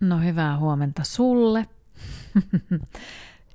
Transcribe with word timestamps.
No 0.00 0.18
hyvää 0.18 0.58
huomenta 0.58 1.04
sulle. 1.04 1.66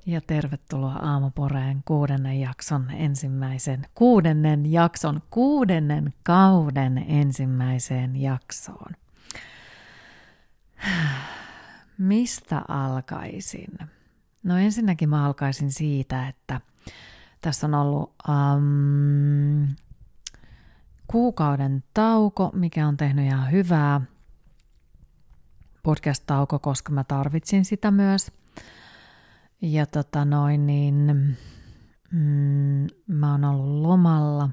ja 0.06 0.20
tervetuloa 0.20 0.92
Aamuporeen 0.94 1.82
kuudennen 1.84 2.40
jakson 2.40 2.90
ensimmäisen, 2.90 3.86
kuudennen 3.94 4.72
jakson, 4.72 5.22
kuudennen 5.30 6.14
kauden 6.22 7.04
ensimmäiseen 7.08 8.16
jaksoon. 8.16 8.92
Mistä 11.98 12.62
alkaisin? 12.68 13.78
No 14.42 14.56
ensinnäkin 14.56 15.08
mä 15.08 15.26
alkaisin 15.26 15.72
siitä, 15.72 16.28
että 16.28 16.60
tässä 17.40 17.66
on 17.66 17.74
ollut 17.74 18.14
um, 18.28 19.68
kuukauden 21.06 21.84
tauko, 21.94 22.50
mikä 22.54 22.88
on 22.88 22.96
tehnyt 22.96 23.26
ihan 23.26 23.50
hyvää 23.50 24.00
podcast-tauko, 25.82 26.58
koska 26.58 26.92
mä 26.92 27.04
tarvitsin 27.04 27.64
sitä 27.64 27.90
myös. 27.90 28.32
Ja 29.62 29.86
tota 29.86 30.24
noin, 30.24 30.66
niin 30.66 31.04
mm, 32.12 32.86
mä 33.06 33.30
oon 33.30 33.44
ollut 33.44 33.82
lomalla. 33.82 34.48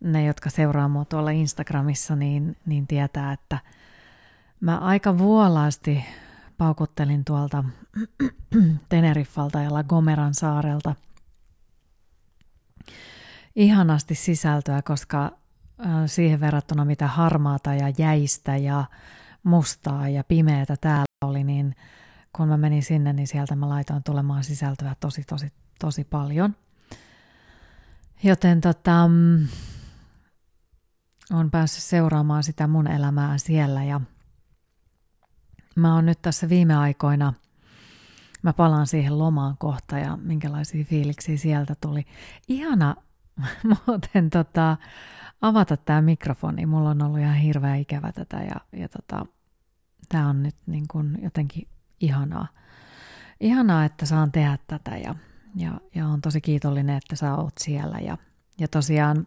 Ne, 0.00 0.24
jotka 0.24 0.50
seuraa 0.50 0.88
mua 0.88 1.04
tuolla 1.04 1.30
Instagramissa, 1.30 2.16
niin, 2.16 2.56
niin 2.66 2.86
tietää, 2.86 3.32
että 3.32 3.58
mä 4.60 4.78
aika 4.78 5.18
vuolaasti 5.18 6.04
paukuttelin 6.58 7.24
tuolta 7.24 7.64
Teneriffalta 8.88 9.60
ja 9.60 9.74
La 9.74 9.82
Gomeran 9.82 10.34
saarelta 10.34 10.94
ihanasti 13.56 14.14
sisältöä, 14.14 14.82
koska 14.82 15.32
siihen 16.06 16.40
verrattuna 16.40 16.84
mitä 16.84 17.06
harmaata 17.06 17.74
ja 17.74 17.92
jäistä 17.98 18.56
ja 18.56 18.84
mustaa 19.48 20.08
ja 20.08 20.24
pimeätä 20.24 20.76
täällä 20.80 21.04
oli, 21.24 21.44
niin 21.44 21.74
kun 22.36 22.48
mä 22.48 22.56
menin 22.56 22.82
sinne, 22.82 23.12
niin 23.12 23.26
sieltä 23.26 23.56
mä 23.56 23.68
laitoin 23.68 24.02
tulemaan 24.02 24.44
sisältöä 24.44 24.96
tosi, 25.00 25.22
tosi, 25.24 25.52
tosi 25.80 26.04
paljon. 26.04 26.56
Joten 28.22 28.60
tota, 28.60 29.08
mm, 29.08 29.48
on 31.32 31.50
päässyt 31.50 31.84
seuraamaan 31.84 32.42
sitä 32.42 32.66
mun 32.66 32.86
elämää 32.86 33.38
siellä 33.38 33.84
ja 33.84 34.00
mä 35.76 35.94
oon 35.94 36.06
nyt 36.06 36.22
tässä 36.22 36.48
viime 36.48 36.76
aikoina, 36.76 37.32
mä 38.42 38.52
palaan 38.52 38.86
siihen 38.86 39.18
lomaan 39.18 39.56
kohta 39.58 39.98
ja 39.98 40.16
minkälaisia 40.16 40.84
fiiliksiä 40.84 41.36
sieltä 41.36 41.74
tuli. 41.80 42.06
Ihana 42.48 42.96
muuten 43.86 44.30
tota, 44.30 44.76
avata 45.40 45.76
tämä 45.76 46.02
mikrofoni. 46.02 46.66
Mulla 46.66 46.90
on 46.90 47.02
ollut 47.02 47.18
ihan 47.18 47.34
hirveä 47.36 47.74
ikävä 47.74 48.12
tätä 48.12 48.36
ja, 48.36 48.80
ja 48.80 48.88
tota, 48.88 49.26
tämä 50.08 50.28
on 50.28 50.42
nyt 50.42 50.56
niin 50.66 50.88
kuin 50.88 51.18
jotenkin 51.22 51.68
ihanaa. 52.00 52.48
Ihanaa, 53.40 53.84
että 53.84 54.06
saan 54.06 54.32
tehdä 54.32 54.58
tätä 54.66 54.96
ja, 54.96 55.14
ja, 55.54 55.80
ja 55.94 56.06
on 56.06 56.20
tosi 56.20 56.40
kiitollinen, 56.40 56.96
että 56.96 57.16
sä 57.16 57.34
oot 57.34 57.52
siellä. 57.60 57.98
Ja, 57.98 58.18
ja 58.60 58.68
tosiaan 58.68 59.26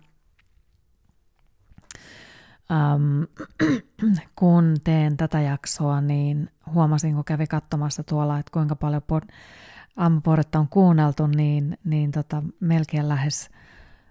äm, 2.72 3.28
kun 4.40 4.76
teen 4.84 5.18
tätä 5.18 5.42
jaksoa, 5.42 6.02
niin 6.02 6.50
huomasin, 6.73 7.16
kun 7.16 7.26
kävi 7.26 7.48
katsomassa 7.48 8.04
tuolla, 8.04 8.40
että 8.40 8.52
kuinka 8.52 8.76
paljon 8.76 9.02
pod- 9.02 9.34
aamuporetta 9.98 10.60
on 10.60 10.68
kuunneltu, 10.68 11.28
niin, 11.28 11.78
niin 11.84 12.12
tota, 12.12 12.44
melkein 12.60 13.10
lähes 13.10 13.50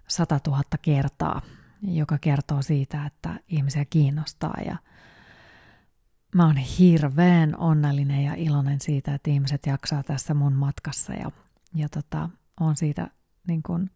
100 0.08 0.40
000 0.46 0.62
kertaa, 0.82 1.42
joka 1.82 2.18
kertoo 2.18 2.62
siitä, 2.62 3.06
että 3.06 3.40
ihmisiä 3.48 3.84
kiinnostaa 3.84 4.54
ja, 4.66 4.76
mä 6.34 6.46
oon 6.46 6.56
hirveän 6.56 7.56
onnellinen 7.56 8.24
ja 8.24 8.34
iloinen 8.34 8.80
siitä, 8.80 9.14
että 9.14 9.30
ihmiset 9.30 9.66
jaksaa 9.66 10.02
tässä 10.02 10.34
mun 10.34 10.52
matkassa 10.52 11.12
ja, 11.12 11.30
ja 11.74 11.88
tota, 11.88 12.28
on 12.60 12.76
siitä 12.76 13.10
niin 13.46 13.62
kuin 13.62 13.90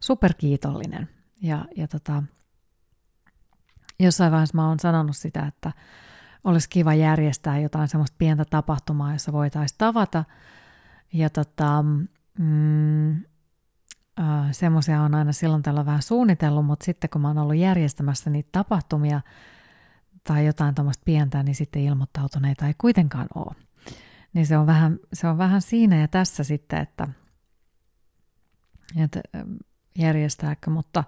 superkiitollinen. 0.00 1.08
Ja, 1.42 1.64
ja 1.76 1.88
tota, 1.88 2.22
jossain 4.00 4.32
vaiheessa 4.32 4.56
mä 4.56 4.68
oon 4.68 4.80
sanonut 4.80 5.16
sitä, 5.16 5.46
että 5.46 5.72
olisi 6.44 6.68
kiva 6.68 6.94
järjestää 6.94 7.58
jotain 7.58 7.88
semmoista 7.88 8.16
pientä 8.18 8.44
tapahtumaa, 8.44 9.12
jossa 9.12 9.32
voitaisiin 9.32 9.78
tavata. 9.78 10.24
Ja 11.12 11.30
tota, 11.30 11.84
mm, 12.38 13.16
äh, 14.20 14.48
semmoisia 14.50 15.02
on 15.02 15.14
aina 15.14 15.32
silloin 15.32 15.62
tällä 15.62 15.86
vähän 15.86 16.02
suunnitellut, 16.02 16.66
mutta 16.66 16.84
sitten 16.84 17.10
kun 17.10 17.20
mä 17.20 17.28
oon 17.28 17.38
ollut 17.38 17.56
järjestämässä 17.56 18.30
niitä 18.30 18.48
tapahtumia, 18.52 19.20
tai 20.28 20.46
jotain 20.46 20.74
tuommoista 20.74 21.02
pientä, 21.04 21.42
niin 21.42 21.54
sitten 21.54 21.82
ilmoittautuneita 21.82 22.66
ei 22.66 22.74
kuitenkaan 22.78 23.28
ole. 23.34 23.54
Niin 24.32 24.46
se 24.46 24.58
on 24.58 24.66
vähän, 24.66 24.98
se 25.12 25.28
on 25.28 25.38
vähän 25.38 25.62
siinä 25.62 25.96
ja 25.96 26.08
tässä 26.08 26.44
sitten, 26.44 26.78
että, 26.78 27.08
että 28.96 29.20
järjestääkö, 29.98 30.70
mutta 30.70 31.04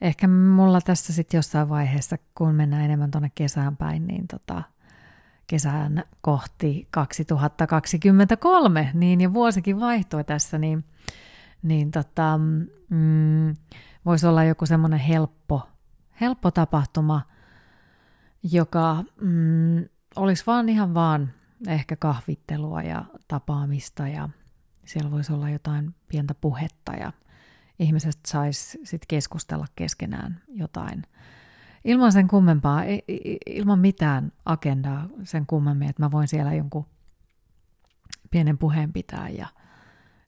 ehkä 0.00 0.28
mulla 0.28 0.80
tässä 0.80 1.12
sitten 1.12 1.38
jossain 1.38 1.68
vaiheessa, 1.68 2.16
kun 2.34 2.54
mennään 2.54 2.84
enemmän 2.84 3.10
tuonne 3.10 3.30
kesään 3.34 3.76
päin, 3.76 4.06
niin 4.06 4.28
tota, 4.28 4.62
kesään 5.46 6.04
kohti 6.20 6.88
2023, 6.90 8.90
niin 8.94 9.20
ja 9.20 9.34
vuosikin 9.34 9.80
vaihtoi 9.80 10.24
tässä, 10.24 10.58
niin, 10.58 10.84
niin 11.62 11.90
tota, 11.90 12.38
mm, 12.90 13.54
voisi 14.04 14.26
olla 14.26 14.44
joku 14.44 14.66
semmoinen 14.66 15.00
helppo, 15.00 15.68
helppo 16.20 16.50
tapahtuma– 16.50 17.22
joka 18.42 19.04
mm, 19.20 19.84
olisi 20.16 20.44
vaan 20.46 20.68
ihan 20.68 20.94
vaan 20.94 21.30
ehkä 21.66 21.96
kahvittelua 21.96 22.82
ja 22.82 23.04
tapaamista 23.28 24.08
ja 24.08 24.28
siellä 24.84 25.10
voisi 25.10 25.32
olla 25.32 25.50
jotain 25.50 25.94
pientä 26.08 26.34
puhetta 26.34 26.92
ja 26.92 27.12
ihmiset 27.78 28.18
sais 28.26 28.78
sitten 28.84 29.08
keskustella 29.08 29.66
keskenään 29.76 30.42
jotain 30.48 31.02
ilman 31.84 32.12
sen 32.12 32.28
kummempaa, 32.28 32.82
ilman 33.46 33.78
mitään 33.78 34.32
agendaa 34.44 35.08
sen 35.24 35.46
kummemmin, 35.46 35.88
että 35.88 36.02
mä 36.02 36.10
voin 36.10 36.28
siellä 36.28 36.54
jonkun 36.54 36.86
pienen 38.30 38.58
puheen 38.58 38.92
pitää 38.92 39.28
ja 39.28 39.46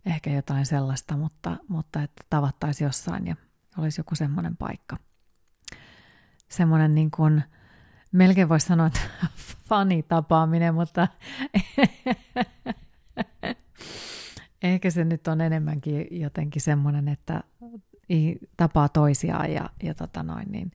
ehkä 0.06 0.30
jotain 0.30 0.66
sellaista, 0.66 1.16
mutta, 1.16 1.56
mutta 1.68 2.02
että 2.02 2.24
tavattaisiin 2.30 2.86
jossain 2.86 3.26
ja 3.26 3.36
olisi 3.78 4.00
joku 4.00 4.14
semmoinen 4.14 4.56
paikka. 4.56 4.96
Semmoinen 6.48 6.94
niin 6.94 7.10
kuin, 7.10 7.42
melkein 8.12 8.48
voisi 8.48 8.66
sanoa, 8.66 8.86
että 8.86 9.00
fanitapaaminen, 9.68 10.74
mutta 10.74 11.08
ehkä 14.62 14.90
se 14.90 15.04
nyt 15.04 15.28
on 15.28 15.40
enemmänkin 15.40 16.06
jotenkin 16.10 16.62
semmoinen, 16.62 17.08
että 17.08 17.42
tapaa 18.56 18.88
toisiaan 18.88 19.52
ja, 19.52 19.70
ja 19.82 19.94
tota 19.94 20.22
noin, 20.22 20.52
niin 20.52 20.70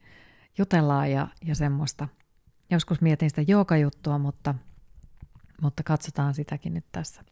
jutellaan 0.57 1.11
ja, 1.11 1.27
ja 1.45 1.55
semmoista. 1.55 2.07
Joskus 2.71 3.01
mietin 3.01 3.29
sitä 3.29 3.41
joogajuttua, 3.47 4.17
mutta, 4.17 4.55
mutta 5.61 5.83
katsotaan 5.83 6.33
sitäkin 6.33 6.73
nyt 6.73 6.85
tässä. 6.91 7.23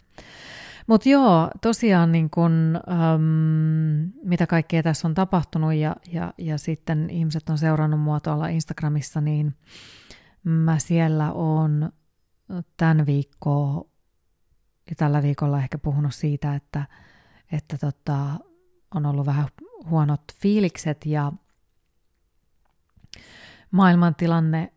Mutta 0.87 1.09
joo, 1.09 1.49
tosiaan 1.61 2.11
niin 2.11 2.29
kun, 2.29 2.79
äm, 3.15 4.11
mitä 4.23 4.47
kaikkea 4.47 4.83
tässä 4.83 5.07
on 5.07 5.13
tapahtunut 5.13 5.73
ja, 5.73 5.95
ja, 6.11 6.33
ja 6.37 6.57
sitten 6.57 7.09
ihmiset 7.09 7.49
on 7.49 7.57
seurannut 7.57 7.99
mua 7.99 8.19
tuolla 8.19 8.47
Instagramissa, 8.47 9.21
niin 9.21 9.55
mä 10.43 10.79
siellä 10.79 11.31
on 11.31 11.91
tämän 12.77 13.05
viikkoa 13.05 13.85
ja 14.89 14.95
tällä 14.97 15.23
viikolla 15.23 15.59
ehkä 15.59 15.77
puhunut 15.77 16.15
siitä, 16.15 16.55
että, 16.55 16.85
että 17.51 17.77
tota, 17.77 18.39
on 18.95 19.05
ollut 19.05 19.25
vähän 19.25 19.47
huonot 19.89 20.21
fiilikset 20.41 21.05
ja 21.05 21.31
maailmantilanne, 23.71 24.73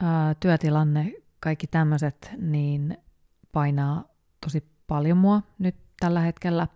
ää, 0.00 0.34
työtilanne, 0.34 1.12
kaikki 1.40 1.66
tämmöiset, 1.66 2.30
niin 2.36 2.98
painaa 3.52 4.04
tosi 4.40 4.71
paljon 4.92 5.18
mua 5.18 5.42
nyt 5.58 5.76
tällä 6.00 6.20
hetkellä. 6.20 6.68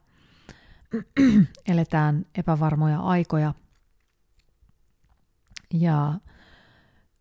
Eletään 1.73 2.27
epävarmoja 2.35 3.01
aikoja. 3.01 3.55
Ja 5.75 6.15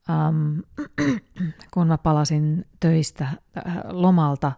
um, 0.10 0.64
kun 1.74 1.88
mä 1.88 1.98
palasin 1.98 2.66
töistä 2.80 3.24
äh, 3.24 3.38
lomalta 3.90 4.52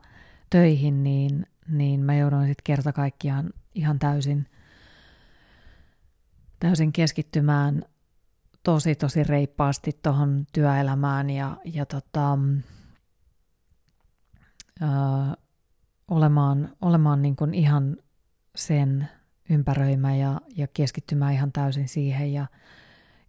töihin, 0.50 1.04
niin, 1.04 1.46
niin 1.68 2.00
mä 2.00 2.16
jouduin 2.16 2.48
sitten 2.48 2.64
kerta 2.64 2.94
kaikkiaan 2.94 3.50
ihan 3.76 4.00
täysin, 4.00 4.48
täysin 6.60 6.94
keskittymään 6.94 7.84
tosi 8.64 8.96
tosi 8.96 9.24
reippaasti 9.24 10.00
tuohon 10.04 10.46
työelämään 10.54 11.30
ja, 11.30 11.58
ja 11.66 11.86
tota, 11.86 12.38
äh, 14.84 14.90
olemaan, 16.12 16.70
olemaan 16.82 17.22
niin 17.22 17.36
kuin 17.36 17.54
ihan 17.54 17.98
sen 18.56 19.10
ympäröimä 19.50 20.16
ja, 20.16 20.42
ja 20.56 20.68
keskittymään 20.68 21.34
ihan 21.34 21.52
täysin 21.52 21.88
siihen. 21.88 22.34
Ja, 22.34 22.46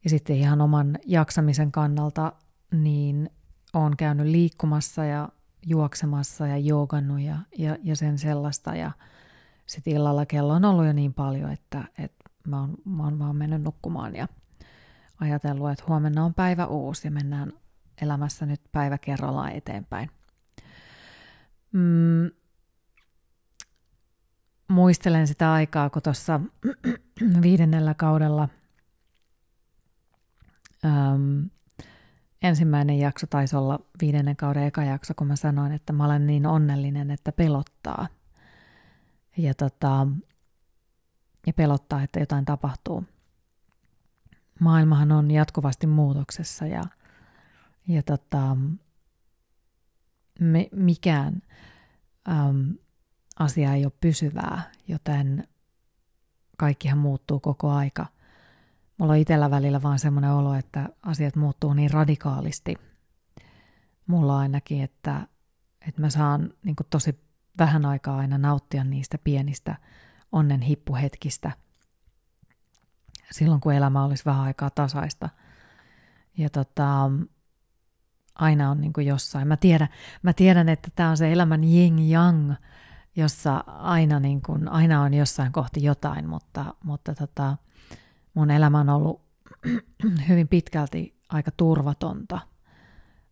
ja 0.04 0.10
sitten 0.10 0.36
ihan 0.36 0.60
oman 0.60 0.98
jaksamisen 1.06 1.72
kannalta 1.72 2.32
niin 2.72 3.30
olen 3.74 3.96
käynyt 3.96 4.26
liikkumassa 4.26 5.04
ja, 5.04 5.28
juoksemassa 5.66 6.46
ja 6.46 6.58
joogannut 6.58 7.20
ja, 7.20 7.36
ja, 7.58 7.76
ja 7.82 7.96
sen 7.96 8.18
sellaista. 8.18 8.74
Ja 8.74 8.90
sitten 9.66 9.92
illalla 9.92 10.26
kello 10.26 10.52
on 10.52 10.64
ollut 10.64 10.86
jo 10.86 10.92
niin 10.92 11.14
paljon, 11.14 11.52
että, 11.52 11.84
että 11.98 12.24
mä, 12.46 12.60
oon, 12.60 12.74
mä 12.84 13.04
oon 13.04 13.18
vaan 13.18 13.36
mennyt 13.36 13.62
nukkumaan 13.62 14.16
ja 14.16 14.28
ajatellut, 15.20 15.70
että 15.70 15.84
huomenna 15.88 16.24
on 16.24 16.34
päivä 16.34 16.66
uusi 16.66 17.06
ja 17.06 17.10
mennään 17.10 17.52
elämässä 18.02 18.46
nyt 18.46 18.60
päivä 18.72 18.98
kerrallaan 18.98 19.52
eteenpäin. 19.52 20.10
Mm, 21.72 22.30
muistelen 24.68 25.26
sitä 25.26 25.52
aikaa, 25.52 25.90
kun 25.90 26.02
tuossa 26.02 26.40
viidennellä 27.42 27.94
kaudella 27.94 28.48
äm, 30.84 31.50
ensimmäinen 32.42 32.98
jakso 32.98 33.26
taisi 33.26 33.56
olla 33.56 33.80
viidennen 34.00 34.36
kauden 34.36 34.62
eka 34.62 34.84
jakso, 34.84 35.14
kun 35.14 35.26
mä 35.26 35.36
sanoin, 35.36 35.72
että 35.72 35.92
mä 35.92 36.04
olen 36.04 36.26
niin 36.26 36.46
onnellinen, 36.46 37.10
että 37.10 37.32
pelottaa. 37.32 38.08
Ja, 39.36 39.54
tota, 39.54 40.06
ja 41.46 41.52
pelottaa, 41.52 42.02
että 42.02 42.20
jotain 42.20 42.44
tapahtuu. 42.44 43.04
Maailmahan 44.60 45.12
on 45.12 45.30
jatkuvasti 45.30 45.86
muutoksessa 45.86 46.66
ja, 46.66 46.82
ja 47.88 48.02
tota, 48.02 48.56
me, 50.40 50.68
mikään 50.72 51.42
äm, 52.28 52.74
asia 53.38 53.74
ei 53.74 53.84
ole 53.84 53.92
pysyvää, 54.00 54.70
joten 54.88 55.48
kaikkihan 56.56 56.98
muuttuu 56.98 57.40
koko 57.40 57.70
aika. 57.70 58.06
Mulla 58.98 59.12
on 59.12 59.18
itsellä 59.18 59.50
välillä 59.50 59.82
vaan 59.82 59.98
semmoinen 59.98 60.32
olo, 60.32 60.54
että 60.54 60.88
asiat 61.02 61.36
muuttuu 61.36 61.74
niin 61.74 61.90
radikaalisti. 61.90 62.74
Mulla 64.06 64.38
ainakin, 64.38 64.82
että, 64.82 65.26
että 65.88 66.00
mä 66.00 66.10
saan 66.10 66.52
niin 66.64 66.76
tosi 66.90 67.20
vähän 67.58 67.84
aikaa 67.84 68.16
aina 68.16 68.38
nauttia 68.38 68.84
niistä 68.84 69.18
pienistä 69.18 69.76
onnen 70.32 70.60
hippuhetkistä 70.60 71.52
silloin, 73.30 73.60
kun 73.60 73.74
elämä 73.74 74.04
olisi 74.04 74.24
vähän 74.24 74.44
aikaa 74.44 74.70
tasaista. 74.70 75.28
Ja 76.36 76.50
tota, 76.50 77.10
aina 78.34 78.70
on 78.70 78.80
niin 78.80 79.06
jossain. 79.06 79.48
Mä 79.48 79.56
tiedän, 79.56 79.88
mä 80.22 80.32
tiedän, 80.32 80.68
että 80.68 80.88
tämä 80.94 81.10
on 81.10 81.16
se 81.16 81.32
elämän 81.32 81.64
yin 81.64 82.10
yang 82.10 82.52
jossa 83.18 83.64
aina, 83.66 84.20
niin 84.20 84.42
kuin, 84.42 84.68
aina 84.68 85.02
on 85.02 85.14
jossain 85.14 85.52
kohti 85.52 85.82
jotain, 85.82 86.28
mutta, 86.28 86.74
mutta 86.84 87.14
tota, 87.14 87.56
mun 88.34 88.50
elämä 88.50 88.80
on 88.80 88.88
ollut 88.88 89.22
hyvin 90.28 90.48
pitkälti 90.48 91.18
aika 91.28 91.50
turvatonta 91.50 92.40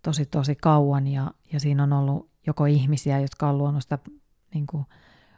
tosi 0.02 0.26
tosi 0.26 0.56
kauan. 0.56 1.06
Ja, 1.06 1.30
ja 1.52 1.60
siinä 1.60 1.82
on 1.82 1.92
ollut 1.92 2.30
joko 2.46 2.66
ihmisiä, 2.66 3.20
jotka 3.20 3.48
on 3.48 3.58
luonut 3.58 3.82
sitä 3.82 3.98
niin 4.54 4.66
kuin, 4.66 4.86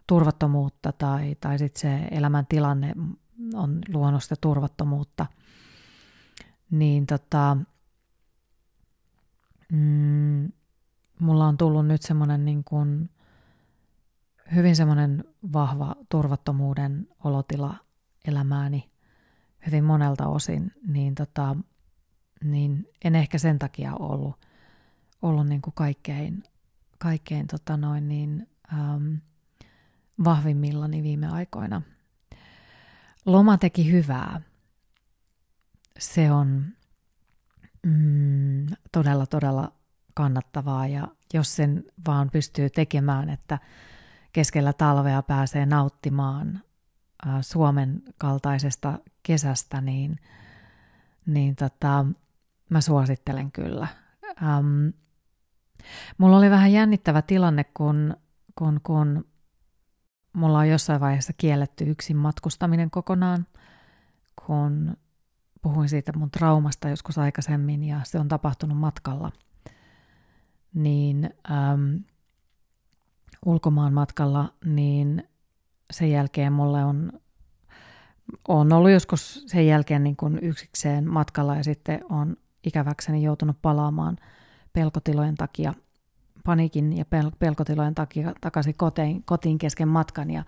turvattomuutta 0.07 0.93
tai, 0.93 1.37
tai 1.41 1.59
sitten 1.59 1.81
se 1.81 2.09
elämäntilanne 2.11 2.95
on 3.55 3.79
luonut 3.95 4.23
sitä 4.23 4.35
turvattomuutta, 4.41 5.27
niin 6.71 7.07
tota, 7.07 7.57
mm, 9.73 10.53
mulla 11.21 11.47
on 11.47 11.57
tullut 11.57 11.87
nyt 11.87 12.03
semmoinen 12.03 12.45
niin 12.45 12.65
kuin, 12.65 13.11
hyvin 14.55 14.77
semmoinen 14.77 15.25
vahva 15.53 15.97
turvattomuuden 16.09 17.09
olotila 17.25 17.75
elämääni 18.25 18.91
hyvin 19.67 19.85
monelta 19.85 20.27
osin, 20.27 20.73
niin, 20.87 21.15
tota, 21.15 21.57
niin 22.45 22.89
en 23.05 23.15
ehkä 23.15 23.39
sen 23.39 23.59
takia 23.59 23.95
ollut, 23.95 24.47
ollut 25.23 25.47
niin 25.47 25.63
kuin 25.63 25.75
kaikkein, 25.75 26.43
kaikkein 26.99 27.47
tota 27.47 27.77
noin 27.77 28.09
niin, 28.09 28.49
ähm, 28.73 29.15
vahvimmillani 30.25 31.03
viime 31.03 31.29
aikoina. 31.29 31.83
Loma 33.27 33.59
teki 33.59 33.93
hyvää. 33.93 34.41
Se 35.99 36.33
on 36.33 36.65
mm, 37.87 38.67
todella, 38.93 39.27
todella 39.27 39.73
kannattavaa 40.15 40.87
ja 40.87 41.09
jos 41.35 41.57
sen 41.57 41.85
vaan 42.07 42.31
pystyy 42.31 42.71
tekemään, 42.71 43.31
että 43.31 43.59
keskellä 44.39 44.73
talvea 44.73 45.23
pääsee 45.23 45.67
nauttimaan 45.67 46.61
Suomen 47.41 48.03
kaltaisesta 48.19 48.99
kesästä, 49.23 49.81
niin, 49.81 50.19
niin 51.27 51.57
tota, 51.57 52.07
mä 52.71 52.81
suosittelen 52.81 53.53
kyllä. 53.53 53.89
Ähm, 54.43 54.89
mulla 56.19 56.39
oli 56.39 56.51
vähän 56.51 56.73
jännittävä 56.73 57.23
tilanne, 57.23 57.65
kun, 57.65 58.17
kun, 58.55 58.81
kun 58.83 59.25
mulla 60.33 60.59
on 60.59 60.69
jossain 60.69 61.01
vaiheessa 61.01 61.33
kielletty 61.33 61.85
yksin 61.85 62.17
matkustaminen 62.17 62.91
kokonaan, 62.91 63.47
kun 64.47 64.97
puhuin 65.63 65.89
siitä 65.89 66.13
mun 66.19 66.31
traumasta 66.31 66.89
joskus 66.89 67.19
aikaisemmin 67.19 67.85
ja 67.85 68.01
se 68.05 68.19
on 68.19 68.29
tapahtunut 68.29 68.79
matkalla. 68.79 69.33
Niin 70.75 71.31
ähm, 71.51 71.97
ulkomaan 73.47 73.93
matkalla, 73.93 74.53
niin 74.65 75.29
sen 75.91 76.11
jälkeen 76.11 76.53
mulle 76.53 76.85
on, 76.85 77.13
on 78.49 78.73
ollut 78.73 78.91
joskus 78.91 79.45
sen 79.47 79.67
jälkeen 79.67 80.05
niin 80.05 80.17
kuin 80.17 80.39
yksikseen 80.43 81.11
matkalla 81.11 81.57
ja 81.57 81.65
sitten 81.65 82.01
on 82.11 82.37
ikäväkseni 82.65 83.23
joutunut 83.23 83.63
palaamaan 83.63 84.17
pelkotilojen 84.73 85.35
takia, 85.35 85.75
paniikin 86.45 86.97
ja 86.97 87.05
pel- 87.05 87.37
pelkotilojen 87.39 87.95
takia 87.95 88.33
takaisin 88.41 88.75
kotiin, 88.77 89.23
kotiin 89.23 89.59
kesken 89.59 89.89
matkan 89.89 90.31
ja 90.31 90.45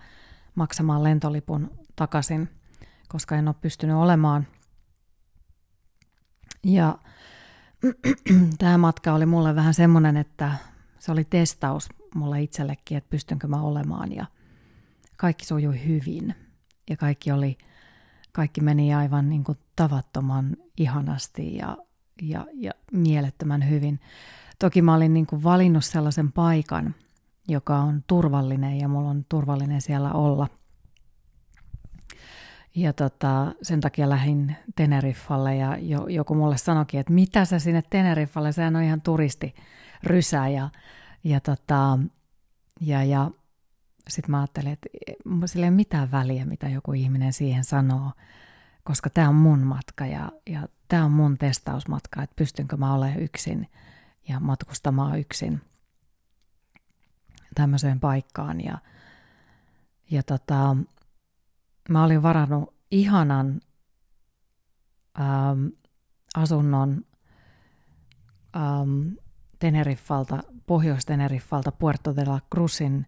maksamaan 0.55 1.03
lentolipun 1.03 1.71
takaisin, 1.95 2.49
koska 3.07 3.35
en 3.35 3.47
ole 3.47 3.55
pystynyt 3.61 3.95
olemaan. 3.95 4.47
Ja 6.63 6.97
tämä 8.59 8.77
matka 8.77 9.13
oli 9.13 9.25
mulle 9.25 9.55
vähän 9.55 9.73
semmoinen, 9.73 10.17
että 10.17 10.51
se 10.99 11.11
oli 11.11 11.23
testaus 11.23 11.89
mulle 12.15 12.41
itsellekin, 12.41 12.97
että 12.97 13.09
pystynkö 13.09 13.47
mä 13.47 13.61
olemaan 13.61 14.11
ja 14.11 14.25
kaikki 15.17 15.45
sujui 15.45 15.85
hyvin 15.85 16.35
ja 16.89 16.97
kaikki 16.97 17.31
oli, 17.31 17.57
kaikki 18.31 18.61
meni 18.61 18.93
aivan 18.93 19.29
niin 19.29 19.43
kuin 19.43 19.57
tavattoman 19.75 20.57
ihanasti 20.77 21.55
ja, 21.55 21.77
ja, 22.21 22.45
ja 22.53 22.71
mielettömän 22.91 23.69
hyvin. 23.69 23.99
Toki 24.59 24.81
mä 24.81 24.95
olin 24.95 25.13
niin 25.13 25.27
kuin 25.27 25.43
valinnut 25.43 25.85
sellaisen 25.85 26.31
paikan, 26.31 26.95
joka 27.47 27.77
on 27.77 28.03
turvallinen 28.07 28.77
ja 28.77 28.87
mulla 28.87 29.09
on 29.09 29.25
turvallinen 29.29 29.81
siellä 29.81 30.11
olla. 30.13 30.47
Ja 32.75 32.93
tota, 32.93 33.53
sen 33.61 33.81
takia 33.81 34.09
lähdin 34.09 34.55
Teneriffalle 34.75 35.55
ja 35.55 35.77
jo, 35.77 36.07
joku 36.07 36.35
mulle 36.35 36.57
sanoikin, 36.57 36.99
että 36.99 37.13
mitä 37.13 37.45
sä 37.45 37.59
sinne 37.59 37.83
Teneriffalle, 37.89 38.51
sehän 38.51 38.75
on 38.75 38.83
ihan 38.83 39.01
turisti 39.01 39.55
rysä 40.03 40.47
ja 40.47 40.69
ja, 41.23 41.39
tota, 41.39 41.99
ja, 42.79 43.03
ja 43.03 43.31
sitten 44.07 44.31
mä 44.31 44.39
ajattelin, 44.39 44.71
että 44.71 44.89
sillä 45.45 45.65
ei 45.65 45.69
ole 45.69 45.75
mitään 45.75 46.11
väliä, 46.11 46.45
mitä 46.45 46.69
joku 46.69 46.93
ihminen 46.93 47.33
siihen 47.33 47.63
sanoo, 47.63 48.11
koska 48.83 49.09
tämä 49.09 49.29
on 49.29 49.35
mun 49.35 49.59
matka 49.59 50.05
ja, 50.05 50.31
ja 50.49 50.67
tämä 50.87 51.05
on 51.05 51.11
mun 51.11 51.37
testausmatka, 51.37 52.23
että 52.23 52.35
pystynkö 52.35 52.77
mä 52.77 52.93
olemaan 52.93 53.19
yksin 53.19 53.69
ja 54.27 54.39
matkustamaan 54.39 55.19
yksin 55.19 55.61
tämmöiseen 57.55 57.99
paikkaan. 57.99 58.61
Ja, 58.61 58.77
ja 60.11 60.23
tota, 60.23 60.77
mä 61.89 62.03
olin 62.03 62.23
varannut 62.23 62.73
ihanan 62.91 63.61
ähm, 65.19 65.67
asunnon 66.35 67.05
ähm, 68.55 69.13
Teneriffalta, 69.61 70.43
Pohjois-Teneriffalta 70.65 71.71
Puerto 71.71 72.15
de 72.15 72.25
la 72.25 72.39
Cruzin 72.55 73.05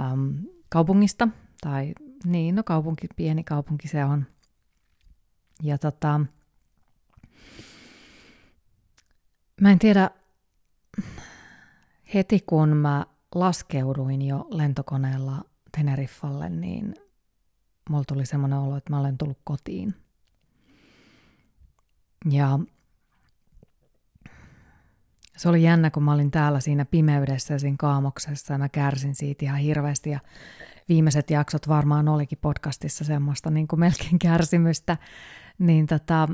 äm, 0.00 0.34
kaupungista, 0.68 1.28
tai 1.60 1.94
niin, 2.24 2.54
no 2.54 2.62
kaupunki, 2.62 3.08
pieni 3.16 3.44
kaupunki 3.44 3.88
se 3.88 4.04
on. 4.04 4.26
Ja 5.62 5.78
tota, 5.78 6.20
mä 9.60 9.70
en 9.72 9.78
tiedä, 9.78 10.10
heti 12.14 12.40
kun 12.46 12.68
mä 12.68 13.06
laskeuduin 13.34 14.22
jo 14.22 14.46
lentokoneella 14.50 15.44
Teneriffalle, 15.76 16.48
niin 16.48 16.94
mulla 17.90 18.04
tuli 18.08 18.26
semmoinen 18.26 18.58
olo, 18.58 18.76
että 18.76 18.90
mä 18.90 19.00
olen 19.00 19.18
tullut 19.18 19.38
kotiin. 19.44 19.94
Ja 22.30 22.58
se 25.36 25.48
oli 25.48 25.62
jännä, 25.62 25.90
kun 25.90 26.02
mä 26.02 26.12
olin 26.12 26.30
täällä 26.30 26.60
siinä 26.60 26.84
pimeydessä 26.84 27.54
ja 27.54 27.58
siinä 27.58 27.76
kaamoksessa 27.78 28.52
ja 28.52 28.58
mä 28.58 28.68
kärsin 28.68 29.14
siitä 29.14 29.44
ihan 29.44 29.58
hirveästi 29.58 30.10
ja 30.10 30.20
viimeiset 30.88 31.30
jaksot 31.30 31.68
varmaan 31.68 32.08
olikin 32.08 32.38
podcastissa 32.42 33.04
semmoista 33.04 33.50
niin 33.50 33.68
kuin 33.68 33.80
melkein 33.80 34.18
kärsimystä, 34.18 34.96
niin 35.58 35.86
tota, 35.86 36.28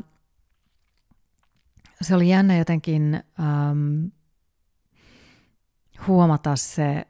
se 2.02 2.14
oli 2.14 2.28
jännä 2.28 2.56
jotenkin 2.56 3.14
ähm, 3.14 4.06
huomata 6.06 6.56
se 6.56 7.06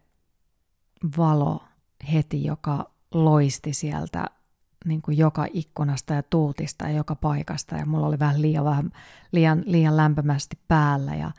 valo 1.19 1.65
heti, 2.13 2.45
joka 2.45 2.91
loisti 3.15 3.73
sieltä 3.73 4.27
niin 4.85 5.03
kuin 5.03 5.19
joka 5.19 5.47
ikkunasta 5.53 6.15
ja 6.15 6.23
tuutista 6.23 6.85
ja 6.85 6.97
joka 6.97 7.15
paikasta. 7.15 7.77
Ja 7.77 7.87
mulla 7.87 8.07
oli 8.07 8.19
vähän 8.19 8.43
liian, 8.43 8.65
vähän, 8.65 8.93
liian, 9.33 9.63
liian 9.67 9.97
lämpimästi 9.97 10.59
päällä 10.69 11.15
ja 11.15 11.31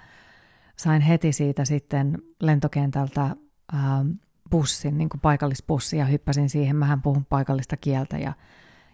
sain 0.79 1.01
heti 1.01 1.33
siitä 1.33 1.65
sitten 1.65 2.17
lentokentältä 2.39 3.21
ää, 3.21 4.05
bussin, 4.51 4.97
niin 4.97 5.09
kuin 5.09 5.21
paikallispussi 5.21 5.97
ja 5.97 6.05
hyppäsin 6.05 6.49
siihen, 6.49 6.75
mähän 6.75 7.01
puhun 7.01 7.25
paikallista 7.25 7.77
kieltä 7.77 8.17
ja, 8.17 8.33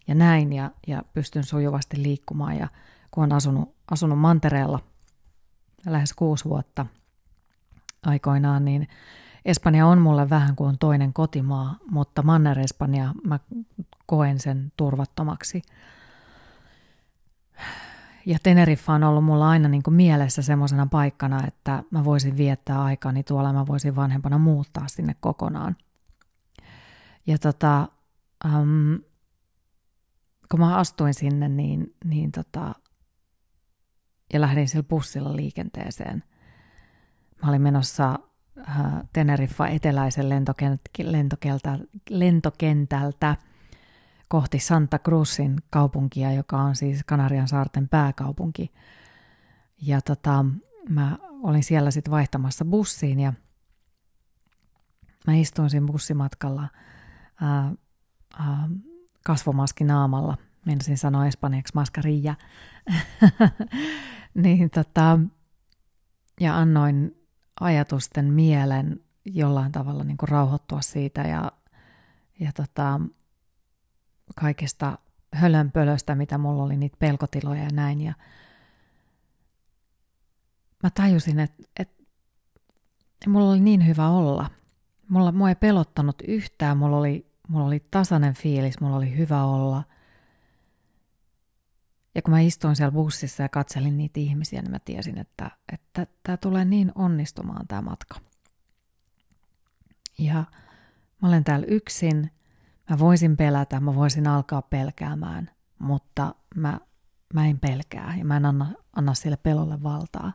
ja 0.07 0.15
näin 0.15 0.53
ja, 0.53 0.71
ja 0.87 1.03
pystyn 1.13 1.43
sujuvasti 1.43 2.03
liikkumaan 2.03 2.57
ja 2.57 2.67
kun 3.11 3.23
on 3.23 3.33
asunut, 3.33 3.75
asunut 3.91 4.19
Mantereella 4.19 4.79
lähes 5.85 6.13
kuusi 6.13 6.45
vuotta 6.45 6.85
aikoinaan, 8.05 8.65
niin 8.65 8.87
Espanja 9.45 9.87
on 9.87 10.01
mulle 10.01 10.29
vähän 10.29 10.55
kuin 10.55 10.77
toinen 10.79 11.13
kotimaa, 11.13 11.77
mutta 11.91 12.21
Manner-Espanja 12.21 13.13
mä 13.23 13.39
koen 14.05 14.39
sen 14.39 14.71
turvattomaksi. 14.77 15.61
Ja 18.25 18.37
Teneriffa 18.43 18.93
on 18.93 19.03
ollut 19.03 19.23
mulla 19.23 19.49
aina 19.49 19.69
niin 19.69 19.83
kuin 19.83 19.93
mielessä 19.93 20.41
semmoisena 20.41 20.87
paikkana, 20.91 21.47
että 21.47 21.83
mä 21.91 22.03
voisin 22.03 22.37
viettää 22.37 22.83
aikani 22.83 23.23
tuolla, 23.23 23.53
mä 23.53 23.67
voisin 23.67 23.95
vanhempana 23.95 24.37
muuttaa 24.37 24.87
sinne 24.87 25.15
kokonaan. 25.19 25.75
Ja 27.27 27.37
tota, 27.37 27.87
um, 28.45 28.99
kun 30.51 30.59
mä 30.59 30.77
astuin 30.77 31.13
sinne, 31.13 31.49
niin, 31.49 31.95
niin 32.03 32.31
tota, 32.31 32.75
ja 34.33 34.41
lähdin 34.41 34.67
sillä 34.67 34.83
bussilla 34.83 35.35
liikenteeseen. 35.35 36.23
Mä 37.43 37.49
olin 37.49 37.61
menossa 37.61 38.19
äh, 38.69 38.75
Teneriffa 39.13 39.67
eteläisen 39.67 40.29
lentokentältä, 40.29 41.79
lentokentältä 42.09 43.35
kohti 44.27 44.59
Santa 44.59 44.99
Cruzin 44.99 45.55
kaupunkia, 45.69 46.31
joka 46.31 46.57
on 46.57 46.75
siis 46.75 47.03
Kanarian 47.03 47.47
saarten 47.47 47.89
pääkaupunki. 47.89 48.71
Ja 49.81 50.01
tota, 50.01 50.45
mä 50.89 51.17
olin 51.43 51.63
siellä 51.63 51.91
sitten 51.91 52.11
vaihtamassa 52.11 52.65
bussiin 52.65 53.19
ja 53.19 53.33
mä 55.27 55.33
istuin 55.33 55.69
siinä 55.69 55.85
bussimatkalla 55.85 56.67
ää, 57.41 57.73
ää, 58.39 58.69
kasvomaski 59.25 59.83
naamalla. 59.83 60.37
Menisin 60.65 60.97
sanoa 60.97 61.27
espanjaksi 61.27 61.71
maskarilla. 61.75 62.35
niin 64.43 64.69
tota, 64.69 65.19
ja 66.39 66.57
annoin 66.57 67.15
ajatusten 67.59 68.33
mielen 68.33 68.99
jollain 69.25 69.71
tavalla 69.71 70.03
niin 70.03 70.17
kuin 70.17 70.29
rauhoittua 70.29 70.81
siitä 70.81 71.21
ja, 71.21 71.51
ja 72.39 72.51
tota, 72.51 73.01
kaikesta 74.35 74.97
hölönpölöstä, 75.33 76.15
mitä 76.15 76.37
mulla 76.37 76.63
oli, 76.63 76.77
niitä 76.77 76.97
pelkotiloja 76.99 77.63
ja 77.63 77.69
näin. 77.73 78.01
Ja 78.01 78.13
mä 80.83 80.89
tajusin, 80.89 81.39
että, 81.39 81.63
että 81.79 82.03
mulla 83.27 83.49
oli 83.49 83.59
niin 83.59 83.87
hyvä 83.87 84.09
olla. 84.09 84.49
Mulla, 85.09 85.31
mua 85.31 85.49
ei 85.49 85.55
pelottanut 85.55 86.15
yhtään, 86.27 86.77
mulla 86.77 86.97
oli, 86.97 87.31
mulla 87.47 87.65
oli 87.65 87.85
tasainen 87.91 88.33
fiilis, 88.33 88.79
mulla 88.79 88.95
oli 88.95 89.17
hyvä 89.17 89.43
olla. 89.43 89.83
Ja 92.15 92.21
kun 92.21 92.31
mä 92.31 92.39
istuin 92.39 92.75
siellä 92.75 92.91
bussissa 92.91 93.43
ja 93.43 93.49
katselin 93.49 93.97
niitä 93.97 94.19
ihmisiä, 94.19 94.61
niin 94.61 94.71
mä 94.71 94.79
tiesin, 94.79 95.17
että, 95.17 95.51
että 95.73 96.07
tämä 96.23 96.37
tulee 96.37 96.65
niin 96.65 96.91
onnistumaan 96.95 97.67
tämä 97.67 97.81
matka. 97.81 98.15
Ja 100.17 100.43
mä 101.21 101.27
olen 101.27 101.43
täällä 101.43 101.65
yksin– 101.69 102.31
Mä 102.89 102.99
voisin 102.99 103.37
pelätä, 103.37 103.79
mä 103.79 103.95
voisin 103.95 104.27
alkaa 104.27 104.61
pelkäämään, 104.61 105.49
mutta 105.79 106.35
mä, 106.55 106.79
mä 107.33 107.47
en 107.47 107.59
pelkää 107.59 108.15
ja 108.17 108.25
mä 108.25 108.37
en 108.37 108.45
anna, 108.45 108.71
anna 108.95 109.13
sille 109.13 109.37
pelolle 109.37 109.83
valtaa. 109.83 110.33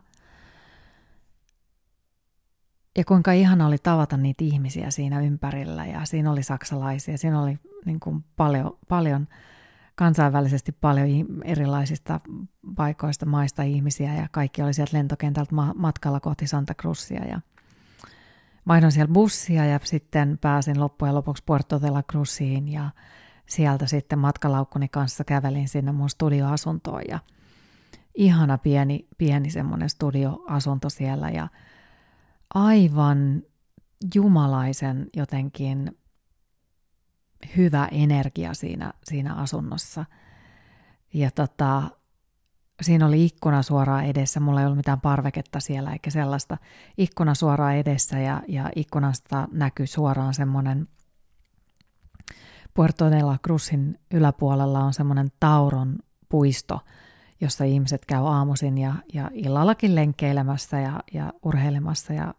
Ja 2.97 3.05
kuinka 3.05 3.31
ihana 3.31 3.67
oli 3.67 3.77
tavata 3.77 4.17
niitä 4.17 4.43
ihmisiä 4.43 4.91
siinä 4.91 5.19
ympärillä 5.19 5.85
ja 5.85 6.05
siinä 6.05 6.31
oli 6.31 6.43
saksalaisia, 6.43 7.17
siinä 7.17 7.41
oli 7.41 7.59
niin 7.85 7.99
kuin 7.99 8.25
paljon, 8.35 8.77
paljon 8.87 9.27
kansainvälisesti 9.95 10.71
paljon 10.71 11.07
erilaisista 11.43 12.19
paikoista, 12.75 13.25
maista 13.25 13.63
ihmisiä 13.63 14.15
ja 14.15 14.27
kaikki 14.31 14.61
oli 14.61 14.73
sieltä 14.73 14.97
lentokentältä 14.97 15.55
matkalla 15.75 16.19
kohti 16.19 16.47
Santa 16.47 16.73
Cruzia 16.73 17.25
ja 17.25 17.41
vaihdoin 18.67 18.91
siellä 18.91 19.13
bussia 19.13 19.65
ja 19.65 19.79
sitten 19.83 20.37
pääsin 20.41 20.79
loppujen 20.79 21.15
lopuksi 21.15 21.43
Puerto 21.45 21.81
de 21.81 21.89
la 21.89 22.03
Cruziin 22.03 22.67
ja 22.67 22.89
sieltä 23.45 23.85
sitten 23.85 24.19
matkalaukkuni 24.19 24.87
kanssa 24.87 25.23
kävelin 25.23 25.67
sinne 25.67 25.91
mun 25.91 26.09
studioasuntoon 26.09 27.01
ja 27.09 27.19
ihana 28.15 28.57
pieni, 28.57 29.07
pieni 29.17 29.49
semmoinen 29.49 29.89
studioasunto 29.89 30.89
siellä 30.89 31.29
ja 31.29 31.47
aivan 32.53 33.41
jumalaisen 34.15 35.07
jotenkin 35.15 35.97
hyvä 37.57 37.87
energia 37.91 38.53
siinä, 38.53 38.93
siinä 39.03 39.33
asunnossa. 39.33 40.05
Ja 41.13 41.31
tota, 41.31 41.83
siinä 42.81 43.05
oli 43.05 43.25
ikkuna 43.25 43.61
suoraan 43.61 44.05
edessä, 44.05 44.39
mulla 44.39 44.59
ei 44.59 44.65
ollut 44.65 44.77
mitään 44.77 45.01
parveketta 45.01 45.59
siellä 45.59 45.93
eikä 45.93 46.09
sellaista. 46.09 46.57
Ikkuna 46.97 47.35
suoraan 47.35 47.75
edessä 47.75 48.19
ja, 48.19 48.41
ja 48.47 48.69
ikkunasta 48.75 49.47
näkyy 49.51 49.87
suoraan 49.87 50.33
semmoinen 50.33 50.87
Puerto 52.73 53.11
de 53.11 53.23
la 53.23 53.37
Cruzin 53.45 53.99
yläpuolella 54.11 54.79
on 54.79 54.93
semmoinen 54.93 55.31
Tauron 55.39 55.99
puisto, 56.29 56.79
jossa 57.41 57.63
ihmiset 57.63 58.05
käy 58.05 58.27
aamuisin 58.27 58.77
ja, 58.77 58.95
ja 59.13 59.31
illallakin 59.33 59.95
lenkkeilemässä 59.95 60.79
ja, 60.79 61.03
ja 61.13 61.33
urheilemassa 61.43 62.13
ja 62.13 62.33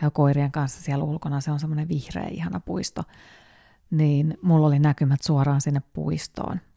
käy 0.00 0.10
koirien 0.10 0.52
kanssa 0.52 0.82
siellä 0.82 1.04
ulkona. 1.04 1.40
Se 1.40 1.50
on 1.50 1.60
semmoinen 1.60 1.88
vihreä 1.88 2.28
ihana 2.30 2.60
puisto. 2.60 3.02
Niin 3.90 4.38
mulla 4.42 4.66
oli 4.66 4.78
näkymät 4.78 5.22
suoraan 5.22 5.60
sinne 5.60 5.82
puistoon– 5.92 6.60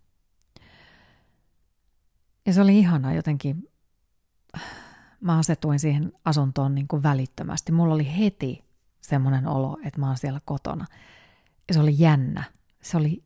ja 2.47 2.53
se 2.53 2.61
oli 2.61 2.79
ihana 2.79 3.13
jotenkin. 3.13 3.69
Mä 5.21 5.37
asetuin 5.37 5.79
siihen 5.79 6.11
asuntoon 6.25 6.75
niin 6.75 6.87
kuin 6.87 7.03
välittömästi. 7.03 7.71
Mulla 7.71 7.93
oli 7.93 8.17
heti 8.17 8.65
semmoinen 9.01 9.47
olo, 9.47 9.77
että 9.85 9.99
mä 9.99 10.07
oon 10.07 10.17
siellä 10.17 10.39
kotona. 10.45 10.85
Ja 11.67 11.73
se 11.73 11.79
oli 11.79 11.95
jännä. 11.97 12.43
Se 12.81 12.97
oli 12.97 13.23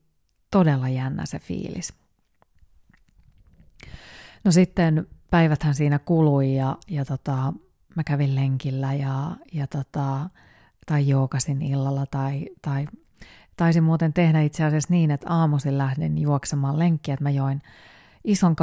todella 0.52 0.90
jännä 0.90 1.26
se 1.26 1.40
fiilis. 1.40 1.94
No 4.44 4.52
sitten 4.52 5.08
päiväthän 5.30 5.76
siinä 5.76 6.00
kului 6.00 6.56
ja, 6.56 6.78
ja 6.88 7.06
tota, 7.06 7.54
mä 7.96 8.04
kävin 8.04 8.36
lenkillä 8.36 8.94
ja, 8.94 9.36
ja 9.54 9.68
tota, 9.68 10.30
tai 10.86 11.08
jookasin 11.08 11.62
illalla 11.62 12.06
tai, 12.06 12.46
tai 12.62 12.88
taisin 13.58 13.84
muuten 13.84 14.14
tehdä 14.14 14.42
itse 14.42 14.64
asiassa 14.64 14.94
niin, 14.94 15.12
että 15.12 15.30
aamuisin 15.30 15.78
lähdin 15.78 16.18
juoksemaan 16.18 16.80
lenkkiä, 16.80 17.14
että 17.14 17.24
mä 17.24 17.30
join 17.30 17.62
ison 18.24 18.56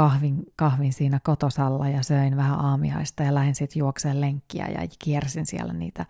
kahvin, 0.55 0.93
siinä 0.93 1.19
kotosalla 1.23 1.89
ja 1.89 2.03
söin 2.03 2.37
vähän 2.37 2.59
aamiaista 2.59 3.23
ja 3.23 3.35
lähdin 3.35 3.55
sitten 3.55 3.79
juokseen 3.79 4.21
lenkkiä 4.21 4.67
ja 4.67 4.87
kiersin 4.99 5.45
siellä 5.45 5.73
niitä 5.73 6.05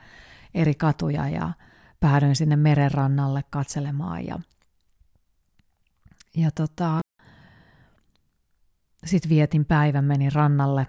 eri 0.54 0.76
katuja 0.76 1.30
ja 1.30 1.52
päädyin 2.00 2.36
sinne 2.36 2.56
merenrannalle 2.56 3.44
katselemaan 3.50 4.26
ja, 4.26 4.40
ja 6.36 6.52
tota, 6.52 7.00
sitten 9.06 9.30
vietin 9.30 9.66
päivän, 9.66 10.06
menin 10.06 10.34
rannalle, 10.34 10.88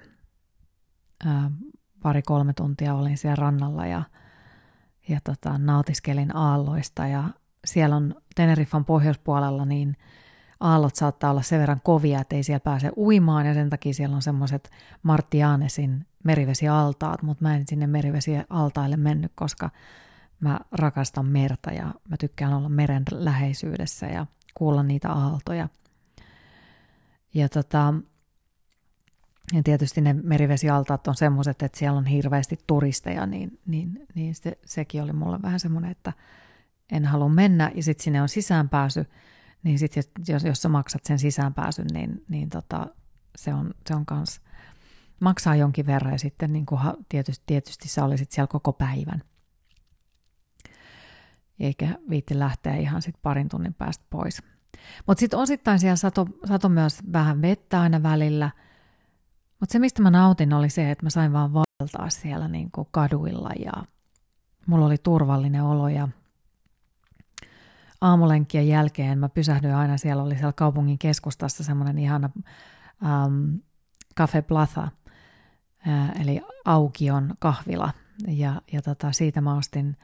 pari-kolme 2.02 2.52
tuntia 2.52 2.95
olin 2.95 3.19
siellä 3.19 3.37
rannalla 3.37 3.87
ja, 3.87 4.02
ja 5.09 5.21
tota, 5.25 5.59
nautiskelin 5.59 6.37
aalloista 6.37 7.07
ja 7.07 7.25
siellä 7.64 7.97
on 7.97 8.14
Teneriffan 8.35 8.85
pohjoispuolella 8.85 9.64
niin– 9.64 9.97
aallot 10.61 10.97
saattaa 10.97 11.31
olla 11.31 11.43
sen 11.43 11.61
verran 11.61 11.81
kovia, 11.85 12.21
että 12.21 12.37
ei 12.37 12.43
siellä 12.43 12.61
pääse 12.61 12.90
uimaan 12.97 13.47
ja 13.47 13.55
sen 13.55 13.71
takia 13.71 13.95
siellä 13.95 14.17
on 14.17 14.23
semmoiset 14.23 14.71
Martianesin 15.02 16.07
merivesialtaat, 16.25 17.23
mutta 17.23 17.45
mä 17.45 17.57
en 17.57 17.64
sinne 17.69 17.87
merivesialtaille 17.87 18.97
mennyt, 18.97 19.33
koska 19.35 19.71
mä 20.40 20.61
rakastan 20.73 21.26
merta 21.26 21.71
ja 21.71 21.95
mä 22.09 22.17
tykkään 22.17 22.55
olla 22.55 22.69
meren 22.69 23.05
läheisyydessä 23.11 24.07
ja 24.07 24.26
kuulla 24.55 24.83
niitä 24.83 25.12
aaltoja. 25.12 25.69
Ja, 27.35 27.49
tota, 27.49 27.95
ja 29.52 29.62
tietysti 29.62 30.00
ne 30.00 30.12
merivesialtaat 30.12 31.09
on 31.09 31.14
semmoiset, 31.14 31.62
että 31.62 31.79
siellä 31.79 31.99
on 31.99 32.07
hirveästi 32.07 32.59
turisteja, 32.67 33.26
niin, 33.26 33.59
niin, 33.67 34.07
niin 34.14 34.35
se, 34.35 34.59
sekin 34.64 35.02
oli 35.02 35.12
mulle 35.12 35.43
vähän 35.43 35.61
semmoinen, 35.61 35.90
että 35.90 36.12
en 36.93 37.05
halua 37.05 37.29
mennä. 37.29 37.71
Ja 37.75 37.83
sitten 37.83 38.05
sinne 38.05 38.23
on 38.23 38.29
sisäänpääsy, 38.29 39.07
niin 39.62 39.79
sitten 39.79 40.02
jos, 40.29 40.45
jos 40.45 40.62
sä 40.62 40.69
maksat 40.69 41.05
sen 41.05 41.19
sisäänpääsyn, 41.19 41.87
niin, 41.93 42.25
niin 42.29 42.50
tota, 42.50 42.87
se 43.37 43.55
on, 43.55 43.75
se 43.87 43.95
on 43.95 44.07
kans, 44.07 44.40
maksaa 45.21 45.57
jonkin 45.57 45.87
verran 45.87 46.12
ja 46.12 46.19
sitten 46.19 46.52
niin 46.52 46.67
kuin 46.67 46.81
tietysti, 47.09 47.45
tietysti 47.47 47.88
sä 47.88 48.05
olisit 48.05 48.33
siellä 48.33 48.47
koko 48.47 48.73
päivän. 48.73 49.23
eikä 51.61 51.99
viitti 52.11 52.38
lähteä 52.38 52.76
ihan 52.76 53.02
sit 53.02 53.17
parin 53.23 53.49
tunnin 53.49 53.75
päästä 53.75 54.05
pois. 54.11 54.43
Mutta 55.07 55.21
sitten 55.21 55.38
osittain 55.38 55.79
siellä 55.79 55.97
sato, 55.97 56.26
sato 56.45 56.69
myös 56.69 57.00
vähän 57.12 57.43
vettä 57.43 57.81
aina 57.81 58.02
välillä. 58.02 58.50
Mutta 59.61 59.73
se, 59.73 59.79
mistä 59.79 60.02
mä 60.02 60.11
nautin, 60.11 60.52
oli 60.52 60.71
se, 60.71 60.90
että 60.90 61.07
mä 61.07 61.11
sain 61.11 61.33
vaan 61.33 61.52
valtaa 61.52 62.11
siellä 62.11 62.49
niin 62.49 62.71
kuin 62.71 62.88
kaduilla 62.90 63.50
ja 63.64 63.73
mulla 64.67 64.87
oli 64.87 64.99
turvallinen 64.99 65.62
olo 65.62 65.88
ja 65.88 66.09
aamulenkkien 68.00 68.69
jälkeen 68.69 69.19
mä 69.19 69.28
pysähdyin 69.28 69.75
aina, 69.75 69.99
siellä 69.99 70.23
oli 70.23 70.35
siellä 70.35 70.52
kaupungin 70.52 70.99
keskustassa 70.99 71.64
semmoinen 71.64 71.99
ihana 71.99 72.30
um, 72.37 73.61
Cafe 74.16 74.42
Plaza, 74.42 74.88
uh, 75.87 76.21
eli 76.21 76.40
aukion 76.64 77.35
kahvila. 77.38 77.92
Ja, 78.28 78.62
ja 78.73 78.83
tota, 78.83 79.12
siitä 79.12 79.40
mä 79.40 79.57
ostin 79.57 79.97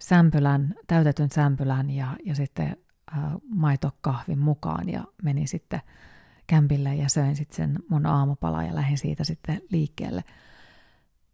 sämpylän, 0.00 0.74
täytetyn 0.86 1.30
sämpylän 1.30 1.90
ja, 1.90 2.16
ja 2.24 2.34
sitten 2.34 2.76
uh, 3.16 3.42
maitokahvin 3.54 4.38
mukaan 4.38 4.88
ja 4.88 5.04
menin 5.22 5.48
sitten 5.48 5.80
kämpille 6.46 6.94
ja 6.94 7.08
söin 7.08 7.36
sitten 7.36 7.56
sen 7.56 7.78
mun 7.88 8.06
aamupala 8.06 8.62
ja 8.62 8.74
lähdin 8.74 8.98
siitä 8.98 9.24
sitten 9.24 9.60
liikkeelle. 9.70 10.24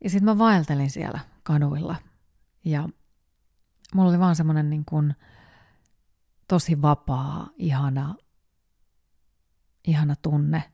Ja 0.04 0.10
sitten 0.10 0.24
mä 0.24 0.38
vaeltelin 0.38 0.90
siellä 0.90 1.20
kaduilla 1.42 1.96
ja 2.64 2.88
mulla 3.94 4.08
oli 4.08 4.18
vaan 4.18 4.36
semmoinen 4.36 4.70
niin 4.70 4.84
kuin, 4.84 5.14
tosi 6.48 6.82
vapaa, 6.82 7.48
ihana, 7.56 8.14
ihana 9.86 10.14
tunne. 10.22 10.64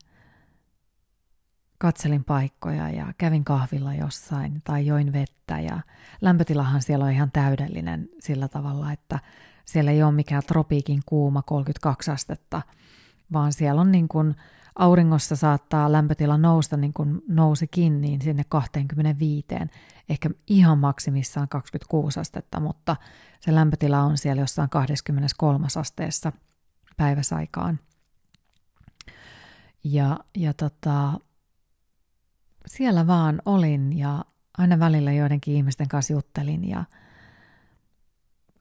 Katselin 1.77 2.23
paikkoja 2.23 2.89
ja 2.89 3.13
kävin 3.17 3.43
kahvilla 3.43 3.93
jossain 3.93 4.61
tai 4.63 4.85
join 4.85 5.13
vettä 5.13 5.59
ja 5.59 5.79
lämpötilahan 6.21 6.81
siellä 6.81 7.05
on 7.05 7.11
ihan 7.11 7.31
täydellinen 7.31 8.09
sillä 8.19 8.47
tavalla, 8.47 8.91
että 8.91 9.19
siellä 9.65 9.91
ei 9.91 10.03
ole 10.03 10.11
mikään 10.11 10.43
tropiikin 10.47 11.01
kuuma 11.05 11.41
32 11.41 12.11
astetta, 12.11 12.61
vaan 13.33 13.53
siellä 13.53 13.81
on 13.81 13.91
niin 13.91 14.07
kuin 14.07 14.35
auringossa 14.75 15.35
saattaa 15.35 15.91
lämpötila 15.91 16.37
nousta 16.37 16.77
niin 16.77 16.93
kuin 16.93 17.21
nousikin 17.27 18.01
niin 18.01 18.21
sinne 18.21 18.43
25, 18.49 19.47
ehkä 20.09 20.29
ihan 20.47 20.77
maksimissaan 20.77 21.49
26 21.49 22.19
astetta, 22.19 22.59
mutta 22.59 22.95
se 23.39 23.55
lämpötila 23.55 24.01
on 24.01 24.17
siellä 24.17 24.41
jossain 24.41 24.69
23 24.69 25.67
asteessa 25.79 26.31
päiväsaikaan. 26.97 27.79
Ja, 29.83 30.19
ja 30.37 30.53
tota, 30.53 31.19
siellä 32.67 33.07
vaan 33.07 33.41
olin 33.45 33.97
ja 33.97 34.25
aina 34.57 34.79
välillä 34.79 35.13
joidenkin 35.13 35.55
ihmisten 35.55 35.87
kanssa 35.87 36.13
juttelin 36.13 36.69
ja 36.69 36.83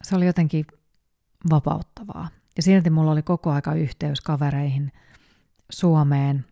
se 0.03 0.17
oli 0.17 0.27
jotenkin 0.27 0.67
vapauttavaa. 1.51 2.29
Ja 2.57 2.63
silti 2.63 2.91
mulla 2.91 3.11
oli 3.13 3.23
koko 3.23 3.51
aika 3.51 3.75
yhteys 3.75 4.21
kavereihin 4.21 4.93
Suomeen, 5.71 6.45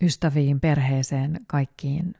ystäviin, 0.00 0.60
perheeseen, 0.60 1.40
kaikkiin 1.46 2.14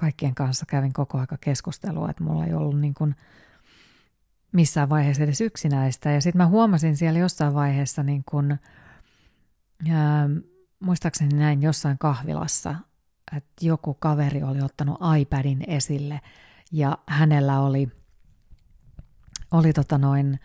kaikkien 0.00 0.34
kanssa 0.34 0.66
kävin 0.66 0.92
koko 0.92 1.18
aika 1.18 1.36
keskustelua, 1.40 2.10
että 2.10 2.24
mulla 2.24 2.46
ei 2.46 2.54
ollut 2.54 2.80
niin 2.80 2.94
kuin 2.94 3.14
missään 4.52 4.88
vaiheessa 4.88 5.22
edes 5.22 5.40
yksinäistä. 5.40 6.10
Ja 6.10 6.20
sitten 6.20 6.38
mä 6.38 6.46
huomasin 6.46 6.96
siellä 6.96 7.18
jossain 7.18 7.54
vaiheessa, 7.54 8.02
niin 8.02 8.22
kuin, 8.30 8.58
ää, 9.90 10.28
muistaakseni 10.80 11.38
näin 11.38 11.62
jossain 11.62 11.98
kahvilassa, 11.98 12.74
että 13.36 13.66
joku 13.66 13.94
kaveri 13.94 14.42
oli 14.42 14.62
ottanut 14.62 15.00
iPadin 15.18 15.64
esille 15.66 16.20
ja 16.72 16.98
hänellä 17.06 17.60
oli, 17.60 17.88
oli 19.50 19.72
tota 19.72 19.98
noin 19.98 20.40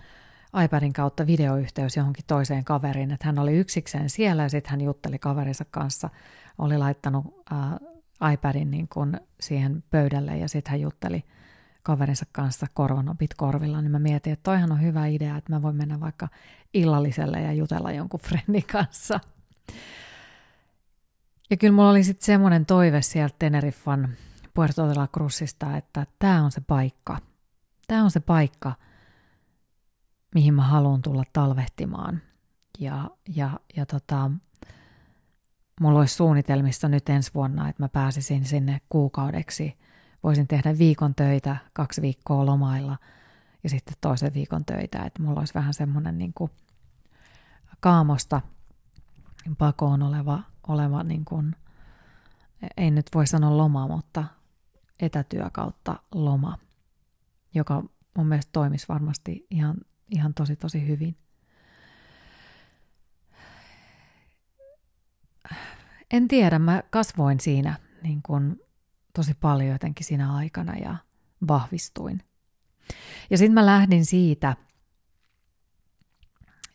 iPadin 0.63 0.93
kautta 0.93 1.27
videoyhteys 1.27 1.97
johonkin 1.97 2.25
toiseen 2.27 2.63
kaveriin, 2.63 3.11
että 3.11 3.25
hän 3.27 3.39
oli 3.39 3.53
yksikseen 3.53 4.09
siellä 4.09 4.43
ja 4.43 4.49
sitten 4.49 4.71
hän 4.71 4.81
jutteli 4.81 5.19
kaverinsa 5.19 5.65
kanssa, 5.71 6.09
oli 6.57 6.77
laittanut 6.77 7.43
ää, 7.51 7.79
iPadin 8.33 8.71
niin 8.71 8.87
kuin 8.87 9.19
siihen 9.39 9.83
pöydälle 9.89 10.37
ja 10.37 10.49
sitten 10.49 10.71
hän 10.71 10.81
jutteli 10.81 11.23
kaverinsa 11.83 12.25
kanssa 12.31 12.67
korvanopit 12.73 13.33
korvilla, 13.33 13.81
niin 13.81 13.91
mä 13.91 13.99
mietin, 13.99 14.33
että 14.33 14.43
toihan 14.43 14.71
on 14.71 14.81
hyvä 14.81 15.05
idea, 15.05 15.37
että 15.37 15.53
mä 15.53 15.61
voin 15.61 15.75
mennä 15.75 15.99
vaikka 15.99 16.27
illalliselle 16.73 17.41
ja 17.41 17.53
jutella 17.53 17.91
jonkun 17.91 18.19
frendin 18.19 18.65
kanssa. 18.71 19.19
Ja 21.49 21.57
kyllä 21.57 21.75
mulla 21.75 21.89
oli 21.89 22.03
sitten 22.03 22.25
semmoinen 22.25 22.65
toive 22.65 23.01
sieltä 23.01 23.35
Teneriffan 23.39 24.09
Puerto 24.53 24.89
de 24.89 24.93
la 24.95 25.07
Cruzista, 25.07 25.77
että 25.77 26.05
tämä 26.19 26.43
on 26.43 26.51
se 26.51 26.61
paikka. 26.61 27.17
Tämä 27.87 28.03
on 28.03 28.11
se 28.11 28.19
paikka, 28.19 28.73
mihin 30.33 30.53
mä 30.53 30.63
haluan 30.63 31.01
tulla 31.01 31.23
talvehtimaan. 31.33 32.21
Ja, 32.79 33.09
ja, 33.35 33.59
ja 33.75 33.85
tota, 33.85 34.31
mulla 35.81 35.99
olisi 35.99 36.15
suunnitelmissa 36.15 36.87
nyt 36.87 37.09
ensi 37.09 37.31
vuonna, 37.33 37.69
että 37.69 37.83
mä 37.83 37.89
pääsisin 37.89 38.45
sinne 38.45 38.81
kuukaudeksi. 38.89 39.77
Voisin 40.23 40.47
tehdä 40.47 40.77
viikon 40.77 41.15
töitä, 41.15 41.57
kaksi 41.73 42.01
viikkoa 42.01 42.45
lomailla 42.45 42.97
ja 43.63 43.69
sitten 43.69 43.95
toisen 44.01 44.33
viikon 44.33 44.65
töitä. 44.65 45.03
Että 45.03 45.23
mulla 45.23 45.39
olisi 45.39 45.53
vähän 45.53 45.73
semmoinen 45.73 46.17
niin 46.17 46.33
kuin 46.33 46.51
kaamosta 47.79 48.41
pakoon 49.57 50.03
oleva, 50.03 50.39
oleva 50.67 51.03
niin 51.03 51.25
kuin, 51.25 51.55
ei 52.77 52.91
nyt 52.91 53.05
voi 53.15 53.27
sanoa 53.27 53.57
loma, 53.57 53.87
mutta 53.87 54.23
etätyö 54.99 55.49
kautta 55.49 55.99
loma, 56.13 56.57
joka 57.53 57.83
mun 58.17 58.27
mielestä 58.27 58.49
toimisi 58.53 58.85
varmasti 58.89 59.47
ihan, 59.51 59.75
ihan 60.09 60.33
tosi 60.33 60.55
tosi 60.55 60.87
hyvin. 60.87 61.17
En 66.11 66.27
tiedä, 66.27 66.59
mä 66.59 66.83
kasvoin 66.89 67.39
siinä 67.39 67.79
niin 68.03 68.21
kuin 68.21 68.61
tosi 69.13 69.33
paljon 69.33 69.69
jotenkin 69.69 70.05
siinä 70.05 70.35
aikana 70.35 70.77
ja 70.77 70.97
vahvistuin. 71.47 72.23
Ja 73.29 73.37
sitten 73.37 73.53
mä 73.53 73.65
lähdin 73.65 74.05
siitä 74.05 74.55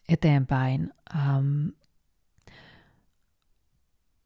eteenpäin. 0.09 0.93
Ähm, 1.17 1.69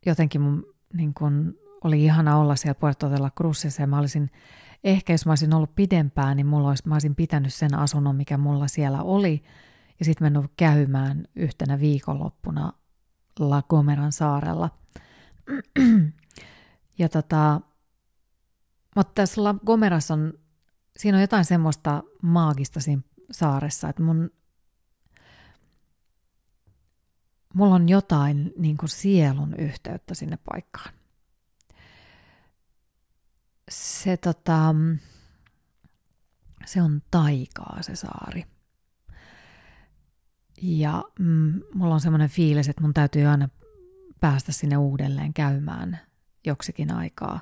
jotenkin 0.07 0.41
mun 0.41 0.75
niin 0.93 1.15
kun, 1.15 1.59
oli 1.85 2.05
ihana 2.05 2.39
olla 2.39 2.57
siellä 2.57 2.75
Puerto 2.75 3.11
de 3.11 3.19
la 3.19 3.31
Cruzissa 3.31 3.83
ja 3.83 3.87
mä 3.87 3.99
olisin, 3.99 4.31
ehkä 4.85 5.13
jos 5.13 5.27
mä 5.27 5.33
olisin 5.33 5.55
ollut 5.55 5.75
pidempään, 5.75 6.37
niin 6.37 6.47
mulla 6.47 6.69
olisi, 6.69 6.89
mä 6.89 6.95
olisin 6.95 7.15
pitänyt 7.15 7.55
sen 7.55 7.75
asunnon, 7.75 8.17
mikä 8.17 8.39
mulla 8.39 8.69
siellä 8.69 9.03
oli, 9.03 9.43
ja 9.99 10.05
sitten 10.05 10.25
mennyt 10.25 10.51
käymään 10.57 11.25
yhtenä 11.37 11.81
viikonloppuna 11.81 12.73
La 13.39 13.63
Gomeran 13.63 14.13
saarella– 14.13 14.71
ja 16.99 17.09
tota, 17.09 17.61
mutta 18.97 19.13
tässä 19.15 19.45
La 19.45 19.55
Gomerassa 19.67 20.15
on, 20.15 20.33
siinä 20.97 21.19
on 21.19 21.23
jotain 21.23 21.45
semmoista 21.45 22.03
maagista 22.23 22.81
siinä 22.81 23.03
saaressa, 23.31 23.89
että 23.89 24.03
mun, 24.03 24.31
mulla 27.55 27.75
on 27.75 27.89
jotain 27.89 28.53
niin 28.59 28.77
kuin 28.77 28.89
sielun 28.89 29.55
yhteyttä 29.55 30.15
sinne 30.15 30.39
paikkaan. 30.45 30.95
Se, 33.71 34.17
tota, 34.17 34.75
se 36.65 36.83
on 36.83 37.03
taikaa 37.11 37.79
se 37.83 37.97
saari. 37.97 38.45
Ja 40.63 41.05
mm, 41.19 41.61
mulla 41.75 41.95
on 41.95 42.01
semmoinen 42.01 42.29
fiilis, 42.29 42.69
että 42.69 42.83
mun 42.83 42.95
täytyy 42.95 43.27
aina 43.27 43.49
päästä 44.21 44.53
sinne 44.53 44.77
uudelleen 44.77 45.35
käymään 45.35 46.01
joksikin 46.47 46.95
aikaa. 46.95 47.41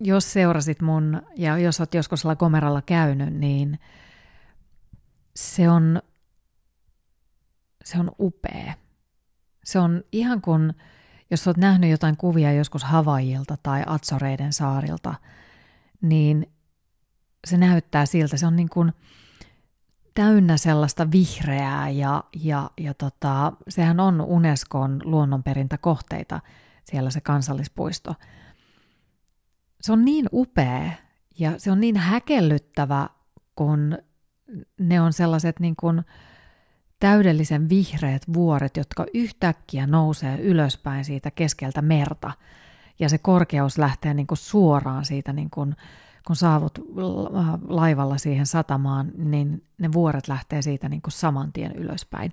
Jos 0.00 0.32
seurasit 0.32 0.82
mun, 0.82 1.22
ja 1.36 1.58
jos 1.58 1.80
olet 1.80 1.94
joskus 1.94 2.24
Lagomeralla 2.24 2.82
käynyt, 2.82 3.34
niin 3.34 3.78
se 5.36 5.70
on, 5.70 6.02
se 7.84 7.98
on 7.98 8.10
upea. 8.18 8.74
Se 9.64 9.78
on 9.78 10.04
ihan 10.12 10.40
kuin, 10.40 10.74
jos 11.30 11.46
olet 11.46 11.56
nähnyt 11.56 11.90
jotain 11.90 12.16
kuvia 12.16 12.52
joskus 12.52 12.84
Havaijilta 12.84 13.56
tai 13.62 13.82
Atsoreiden 13.86 14.52
saarilta, 14.52 15.14
niin 16.02 16.52
se 17.46 17.56
näyttää 17.56 18.06
siltä. 18.06 18.36
Se 18.36 18.46
on 18.46 18.56
niin 18.56 18.68
kuin– 18.68 18.92
täynnä 20.16 20.56
sellaista 20.56 21.10
vihreää 21.10 21.90
ja, 21.90 22.24
ja, 22.42 22.70
ja 22.78 22.94
tota, 22.94 23.52
sehän 23.68 24.00
on 24.00 24.20
Unescon 24.20 25.00
luonnonperintäkohteita 25.04 26.40
siellä 26.84 27.10
se 27.10 27.20
kansallispuisto. 27.20 28.14
Se 29.80 29.92
on 29.92 30.04
niin 30.04 30.26
upea 30.32 30.90
ja 31.38 31.58
se 31.58 31.70
on 31.70 31.80
niin 31.80 31.96
häkellyttävä, 31.96 33.08
kun 33.56 33.98
ne 34.80 35.00
on 35.00 35.12
sellaiset 35.12 35.60
niin 35.60 35.76
kuin 35.76 36.02
täydellisen 37.00 37.68
vihreät 37.68 38.22
vuoret, 38.34 38.76
jotka 38.76 39.06
yhtäkkiä 39.14 39.86
nousee 39.86 40.40
ylöspäin 40.40 41.04
siitä 41.04 41.30
keskeltä 41.30 41.82
merta. 41.82 42.32
ja 42.98 43.08
se 43.08 43.18
korkeus 43.18 43.78
lähtee 43.78 44.14
niin 44.14 44.26
kuin 44.26 44.38
suoraan 44.38 45.04
siitä, 45.04 45.32
niin 45.32 45.50
kuin, 45.50 45.76
kun 46.26 46.36
saavut 46.36 46.78
laivalla 47.68 48.18
siihen 48.18 48.46
satamaan, 48.46 49.12
niin 49.16 49.64
ne 49.78 49.92
vuoret 49.92 50.28
lähtee 50.28 50.62
siitä 50.62 50.88
niin 50.88 51.02
kuin 51.02 51.12
saman 51.12 51.52
tien 51.52 51.76
ylöspäin. 51.76 52.32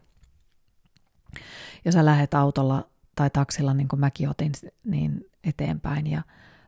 Ja 1.86 1.91
sä 1.91 2.06
lähdet 2.06 2.34
autolla 2.34 2.88
tai 3.15 3.30
taksilla, 3.30 3.73
niin 3.73 3.88
kuin 3.88 3.99
mäkin 3.99 4.30
otin, 4.30 4.52
niin 4.84 5.26
eteenpäin 5.43 6.08
ja 6.08 6.21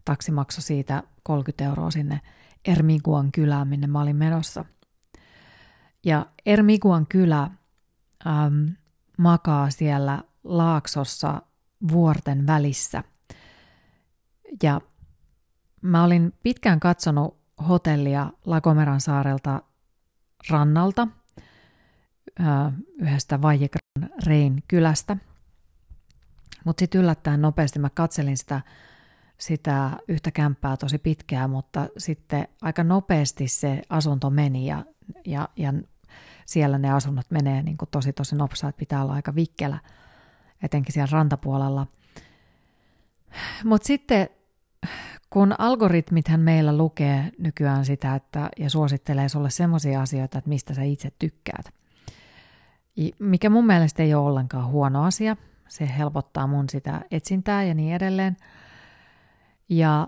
taksi 0.06 0.32
maksoi 0.32 0.62
siitä 0.62 1.04
30 1.24 1.64
euroa 1.64 1.92
sinne 1.92 2.22
Ermiguan 2.66 3.32
kylään, 3.32 3.68
minne 3.68 3.88
mä 3.88 4.02
olin 4.02 4.16
menossa. 4.16 4.66
Ja 6.06 6.26
Ermiguan 6.46 7.08
kylä 7.08 7.52
ähm, 8.28 8.66
makaa 9.18 9.70
siellä 9.70 10.24
laaksossa 10.44 11.42
vuorten 11.92 12.48
välissä. 12.48 13.04
Ja 14.64 14.82
mä 15.82 16.04
olin 16.04 16.34
pitkään 16.44 16.80
katsonut 16.80 17.38
hotellia 17.70 18.32
Lagomeran 18.46 19.02
saarelta 19.02 19.62
rannalta, 20.50 21.08
äh, 22.40 22.74
yhdestä 23.00 23.42
Vajikran 23.42 24.10
Rein 24.26 24.64
kylästä. 24.68 25.18
Mutta 26.66 26.82
sitten 26.82 27.02
yllättäen 27.02 27.42
nopeasti 27.42 27.80
mä 27.80 27.90
katselin 27.90 28.38
sitä, 28.38 28.62
sitä 29.38 29.92
yhtä 30.08 30.32
kämppää 30.32 30.78
tosi 30.78 30.98
pitkään, 30.98 31.50
mutta 31.50 31.88
sitten 31.98 32.48
aika 32.62 32.84
nopeasti 32.84 33.48
se 33.48 33.82
asunto 33.90 34.30
meni 34.30 34.68
ja, 34.68 34.86
ja, 35.26 35.50
ja 35.56 35.74
siellä 36.46 36.78
ne 36.78 36.92
asunnot 36.92 37.32
menee 37.32 37.64
niin 37.64 37.78
kuin 37.78 37.90
tosi 37.92 38.14
tosi 38.14 38.36
nopsaa, 38.36 38.72
pitää 38.72 39.02
olla 39.02 39.14
aika 39.14 39.36
vikkelä, 39.36 39.80
etenkin 40.64 40.94
siellä 40.94 41.10
rantapuolella. 41.12 41.88
Mutta 43.64 43.88
sitten 43.88 44.30
kun 45.30 45.56
algoritmithän 45.58 46.40
meillä 46.40 46.78
lukee 46.78 47.32
nykyään 47.40 47.86
sitä 47.86 48.16
että, 48.16 48.50
ja 48.60 48.70
suosittelee 48.70 49.30
sulle 49.30 49.50
semmoisia 49.50 50.02
asioita, 50.02 50.38
että 50.38 50.50
mistä 50.50 50.74
sä 50.74 50.84
itse 50.84 51.12
tykkäät, 51.20 51.74
mikä 53.20 53.50
mun 53.50 53.66
mielestä 53.66 54.04
ei 54.04 54.14
ole 54.14 54.28
ollenkaan 54.28 54.68
huono 54.68 55.04
asia. 55.04 55.38
Se 55.68 55.90
helpottaa 55.98 56.48
mun 56.48 56.70
sitä 56.70 57.02
etsintää 57.12 57.64
ja 57.64 57.74
niin 57.74 57.96
edelleen. 57.96 58.38
Ja 59.70 60.08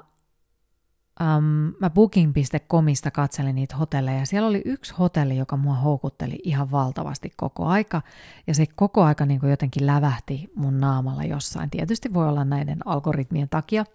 um, 1.21 1.73
mä 1.79 1.89
booking.comista 1.89 3.11
katselin 3.11 3.55
niitä 3.55 3.75
hotelleja. 3.75 4.25
Siellä 4.25 4.47
oli 4.47 4.61
yksi 4.65 4.93
hotelli, 4.99 5.37
joka 5.37 5.57
mua 5.57 5.75
houkutteli 5.75 6.39
ihan 6.43 6.71
valtavasti 6.71 7.33
koko 7.35 7.65
aika. 7.65 8.01
Ja 8.47 8.55
se 8.55 8.65
koko 8.75 9.03
aika 9.03 9.25
niin 9.25 9.39
kuin 9.39 9.49
jotenkin 9.49 9.85
lävähti 9.85 10.49
mun 10.55 10.79
naamalla 10.79 11.23
jossain. 11.23 11.69
Tietysti 11.69 12.13
voi 12.13 12.27
olla 12.27 12.45
näiden 12.45 12.87
algoritmien 12.87 13.49
takia. 13.49 13.85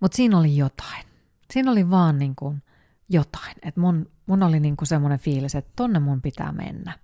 Mutta 0.00 0.16
siinä 0.16 0.38
oli 0.38 0.56
jotain. 0.56 1.06
Siinä 1.50 1.70
oli 1.70 1.90
vaan 1.90 2.18
niin 2.18 2.36
kuin 2.36 2.62
jotain. 3.08 3.54
Että 3.62 3.80
mun, 3.80 4.10
mun 4.26 4.42
oli 4.42 4.60
niin 4.60 4.76
kuin 4.76 4.88
semmoinen 4.88 5.18
fiilis, 5.18 5.54
että 5.54 5.72
tonne 5.76 5.98
mun 5.98 6.22
pitää 6.22 6.52
mennä. 6.52 6.98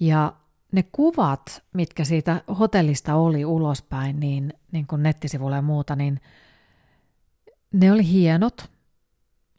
Ja 0.00 0.32
ne 0.72 0.84
kuvat, 0.92 1.62
mitkä 1.72 2.04
siitä 2.04 2.42
hotellista 2.58 3.14
oli 3.14 3.44
ulospäin, 3.44 4.20
niin, 4.20 4.54
niin 4.72 4.86
kuin 4.86 5.02
nettisivuilla 5.02 5.56
ja 5.56 5.62
muuta, 5.62 5.96
niin– 5.96 6.20
ne 7.76 7.92
oli 7.92 8.08
hienot, 8.08 8.70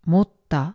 mutta 0.05 0.73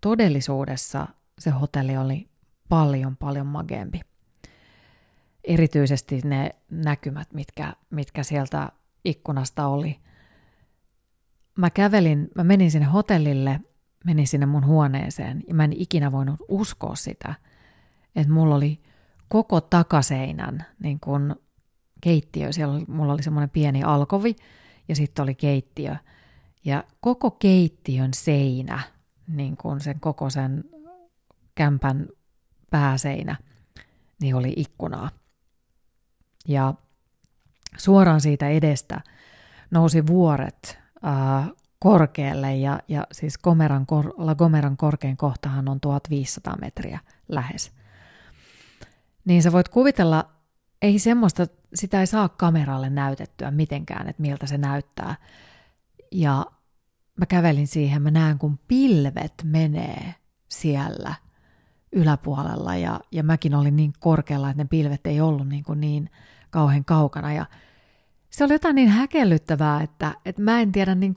todellisuudessa 0.00 1.06
se 1.38 1.50
hotelli 1.50 1.96
oli 1.96 2.28
paljon, 2.68 3.16
paljon 3.16 3.46
mageempi. 3.46 4.00
Erityisesti 5.44 6.20
ne 6.24 6.50
näkymät, 6.70 7.32
mitkä, 7.32 7.72
mitkä 7.90 8.22
sieltä 8.22 8.68
ikkunasta 9.04 9.66
oli. 9.66 10.00
Mä 11.56 11.70
kävelin, 11.70 12.28
mä 12.34 12.44
menin 12.44 12.70
sinne 12.70 12.86
hotellille, 12.86 13.60
menin 14.04 14.26
sinne 14.26 14.46
mun 14.46 14.66
huoneeseen 14.66 15.42
ja 15.48 15.54
mä 15.54 15.64
en 15.64 15.72
ikinä 15.72 16.12
voinut 16.12 16.40
uskoa 16.48 16.94
sitä, 16.94 17.34
että 18.16 18.32
mulla 18.32 18.54
oli 18.54 18.82
koko 19.28 19.60
takaseinän 19.60 20.64
niin 20.82 21.00
kun 21.00 21.36
keittiö. 22.00 22.52
Siellä 22.52 22.74
oli, 22.74 22.84
mulla 22.88 23.12
oli 23.12 23.22
semmoinen 23.22 23.50
pieni 23.50 23.82
alkovi 23.82 24.36
ja 24.88 24.96
sitten 24.96 25.22
oli 25.22 25.34
keittiö– 25.34 25.96
ja 26.64 26.84
koko 27.00 27.30
keittiön 27.30 28.14
seinä, 28.14 28.80
niin 29.28 29.56
kuin 29.56 29.80
sen 29.80 30.00
koko 30.00 30.30
sen 30.30 30.64
kämpän 31.54 32.08
pääseinä, 32.70 33.36
niin 34.20 34.34
oli 34.34 34.52
ikkunaa. 34.56 35.10
Ja 36.48 36.74
suoraan 37.76 38.20
siitä 38.20 38.48
edestä 38.48 39.00
nousi 39.70 40.06
vuoret 40.06 40.78
äh, 41.06 41.50
korkealle 41.78 42.56
ja, 42.56 42.80
ja 42.88 43.06
siis 43.12 43.38
Gomeran, 43.38 43.86
kor, 43.86 44.14
La 44.16 44.34
Gomeran 44.34 44.76
korkein 44.76 45.16
kohtahan 45.16 45.68
on 45.68 45.80
1500 45.80 46.56
metriä 46.60 47.00
lähes. 47.28 47.72
Niin 49.24 49.42
sä 49.42 49.52
voit 49.52 49.68
kuvitella, 49.68 50.30
ei 50.82 50.98
semmoista, 50.98 51.46
sitä 51.74 52.00
ei 52.00 52.06
saa 52.06 52.28
kameralle 52.28 52.90
näytettyä 52.90 53.50
mitenkään, 53.50 54.08
että 54.08 54.22
miltä 54.22 54.46
se 54.46 54.58
näyttää. 54.58 55.16
Ja 56.12 56.46
mä 57.16 57.26
kävelin 57.26 57.66
siihen, 57.66 58.02
mä 58.02 58.10
näen 58.10 58.38
kun 58.38 58.58
pilvet 58.68 59.34
menee 59.44 60.14
siellä 60.48 61.14
yläpuolella 61.92 62.76
ja, 62.76 63.00
ja 63.12 63.22
mäkin 63.22 63.54
olin 63.54 63.76
niin 63.76 63.92
korkealla, 63.98 64.50
että 64.50 64.62
ne 64.62 64.68
pilvet 64.68 65.06
ei 65.06 65.20
ollut 65.20 65.48
niin, 65.48 65.64
kuin 65.64 65.80
niin 65.80 66.10
kauhean 66.50 66.84
kaukana 66.84 67.32
ja 67.32 67.46
se 68.30 68.44
oli 68.44 68.52
jotain 68.52 68.74
niin 68.74 68.88
häkellyttävää, 68.88 69.82
että, 69.82 70.14
että 70.24 70.42
mä 70.42 70.60
en 70.60 70.72
tiedä 70.72 70.94
niin 70.94 71.14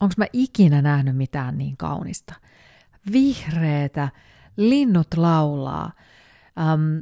onko 0.00 0.14
mä 0.16 0.26
ikinä 0.32 0.82
nähnyt 0.82 1.16
mitään 1.16 1.58
niin 1.58 1.76
kaunista. 1.76 2.34
Vihreetä, 3.12 4.08
linnut 4.56 5.08
laulaa. 5.16 5.92
Ähm, 6.58 6.98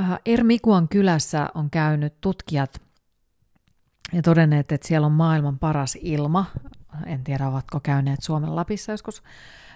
äh, 0.00 0.18
Ermikuan 0.24 0.88
kylässä 0.88 1.48
on 1.54 1.70
käynyt 1.70 2.20
tutkijat 2.20 2.85
ja 4.12 4.22
todenneet, 4.22 4.72
että 4.72 4.88
siellä 4.88 5.06
on 5.06 5.12
maailman 5.12 5.58
paras 5.58 5.98
ilma. 6.00 6.46
En 7.06 7.24
tiedä, 7.24 7.48
ovatko 7.48 7.80
käyneet 7.80 8.22
Suomen 8.22 8.56
Lapissa 8.56 8.92
joskus, 8.92 9.22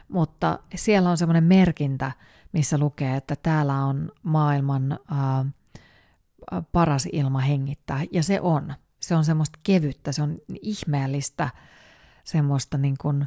mutta 0.08 0.58
siellä 0.74 1.10
on 1.10 1.18
semmoinen 1.18 1.44
merkintä, 1.44 2.12
missä 2.52 2.78
lukee, 2.78 3.16
että 3.16 3.36
täällä 3.36 3.84
on 3.84 4.12
maailman 4.22 4.98
ää, 5.10 5.44
paras 6.72 7.08
ilma 7.12 7.38
hengittää. 7.38 8.00
Ja 8.12 8.22
se 8.22 8.40
on. 8.40 8.74
Se 9.00 9.14
on 9.14 9.24
semmoista 9.24 9.58
kevyttä, 9.62 10.12
se 10.12 10.22
on 10.22 10.38
ihmeellistä, 10.62 11.50
semmoista 12.24 12.78
niin 12.78 12.96
kuin, 13.00 13.26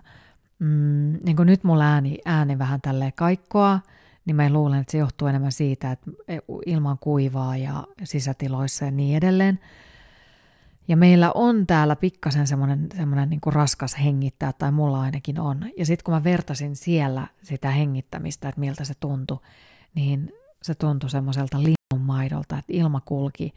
mm, 0.59 1.19
niin 1.25 1.35
kuin 1.35 1.45
nyt 1.45 1.63
mulla 1.63 1.85
ääni, 1.85 2.17
ääni 2.25 2.59
vähän 2.59 2.81
tälleen 2.81 3.13
kaikkoa, 3.15 3.79
niin 4.25 4.35
mä 4.35 4.49
luulen, 4.49 4.79
että 4.79 4.91
se 4.91 4.97
johtuu 4.97 5.27
enemmän 5.27 5.51
siitä, 5.51 5.91
että 5.91 6.11
ilma 6.65 6.91
on 6.91 6.99
kuivaa 6.99 7.57
ja 7.57 7.87
sisätiloissa 8.03 8.85
ja 8.85 8.91
niin 8.91 9.17
edelleen. 9.17 9.59
Ja 10.87 10.97
meillä 10.97 11.31
on 11.31 11.67
täällä 11.67 11.95
pikkasen 11.95 12.47
semmoinen, 12.47 12.87
semmoinen 12.97 13.29
niin 13.29 13.41
kuin 13.41 13.53
raskas 13.53 13.97
hengittää, 14.03 14.53
tai 14.53 14.71
mulla 14.71 15.01
ainakin 15.01 15.39
on. 15.39 15.71
Ja 15.77 15.85
sitten 15.85 16.03
kun 16.03 16.13
mä 16.13 16.23
vertasin 16.23 16.75
siellä 16.75 17.27
sitä 17.43 17.71
hengittämistä, 17.71 18.49
että 18.49 18.59
miltä 18.59 18.83
se 18.83 18.93
tuntui, 18.99 19.39
niin 19.95 20.33
se 20.61 20.75
tuntui 20.75 21.09
semmoiselta 21.09 21.57
linnunmaidolta, 21.63 22.57
että 22.57 22.73
ilma 22.73 23.01
kulki 23.01 23.53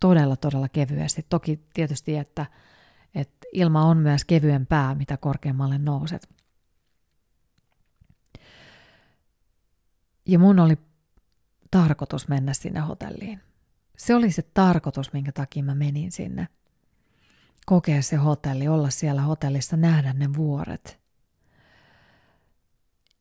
todella, 0.00 0.36
todella 0.36 0.68
kevyesti. 0.68 1.26
Toki 1.28 1.60
tietysti, 1.74 2.16
että, 2.16 2.46
että 3.14 3.46
ilma 3.52 3.84
on 3.84 3.96
myös 3.96 4.24
kevyempää, 4.24 4.94
mitä 4.94 5.16
korkeammalle 5.16 5.78
nouset. 5.78 6.28
Ja 10.26 10.38
mun 10.38 10.58
oli 10.58 10.78
tarkoitus 11.70 12.28
mennä 12.28 12.52
sinne 12.54 12.80
hotelliin. 12.80 13.40
Se 14.00 14.14
oli 14.14 14.30
se 14.30 14.42
tarkoitus, 14.42 15.12
minkä 15.12 15.32
takia 15.32 15.62
mä 15.62 15.74
menin 15.74 16.12
sinne. 16.12 16.48
Kokea 17.66 18.02
se 18.02 18.16
hotelli, 18.16 18.68
olla 18.68 18.90
siellä 18.90 19.22
hotellissa, 19.22 19.76
nähdä 19.76 20.12
ne 20.12 20.34
vuoret. 20.34 21.00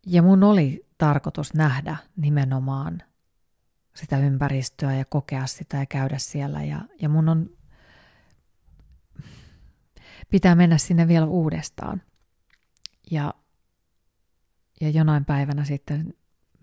Ja 0.06 0.22
mun 0.22 0.44
oli 0.44 0.88
tarkoitus 0.98 1.54
nähdä 1.54 1.98
nimenomaan 2.16 3.04
sitä 3.96 4.18
ympäristöä 4.18 4.96
ja 4.96 5.06
kokea 5.06 5.48
sitä 5.48 5.78
ja 5.78 5.86
käydä 5.86 6.18
siellä. 6.18 6.64
Ja, 6.64 6.82
ja 7.02 7.10
mun 7.10 7.30
on, 7.30 7.50
pitää 10.30 10.56
mennä 10.56 10.78
sinne 10.78 11.08
vielä 11.08 11.26
uudestaan. 11.26 12.02
Ja, 13.12 13.34
ja 14.82 14.90
jonain 14.90 15.26
päivänä 15.26 15.64
sitten 15.64 16.14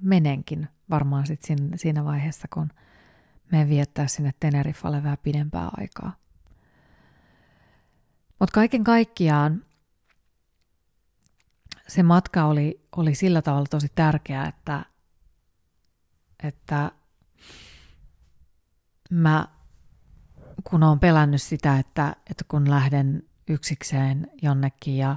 menenkin 0.01 0.69
varmaan 0.91 1.27
sitten 1.27 1.59
siinä 1.75 2.05
vaiheessa, 2.05 2.49
kun– 2.53 2.73
menen 3.53 3.69
viettää 3.69 4.07
sinne 4.07 4.35
Teneriffalle 4.41 5.03
vähän 5.03 5.19
pidempää 5.23 5.71
aikaa. 5.77 6.17
Mutta 8.41 8.55
kaiken 8.55 8.85
kaikkiaan 8.85 9.65
se 11.89 12.03
matka 12.03 12.45
oli, 12.45 12.87
oli 12.97 13.15
sillä 13.15 13.43
tavalla 13.43 13.67
tosi 13.71 13.93
tärkeä, 13.95 14.45
että, 14.45 14.85
että 16.43 16.93
mä 19.11 19.49
kun 20.65 20.83
on 20.83 21.01
pelännyt 21.01 21.43
sitä, 21.43 21.79
että, 21.79 22.17
että 22.31 22.45
kun 22.49 22.71
lähden 22.71 23.23
yksikseen 23.49 24.31
jonnekin 24.43 24.97
ja 24.97 25.17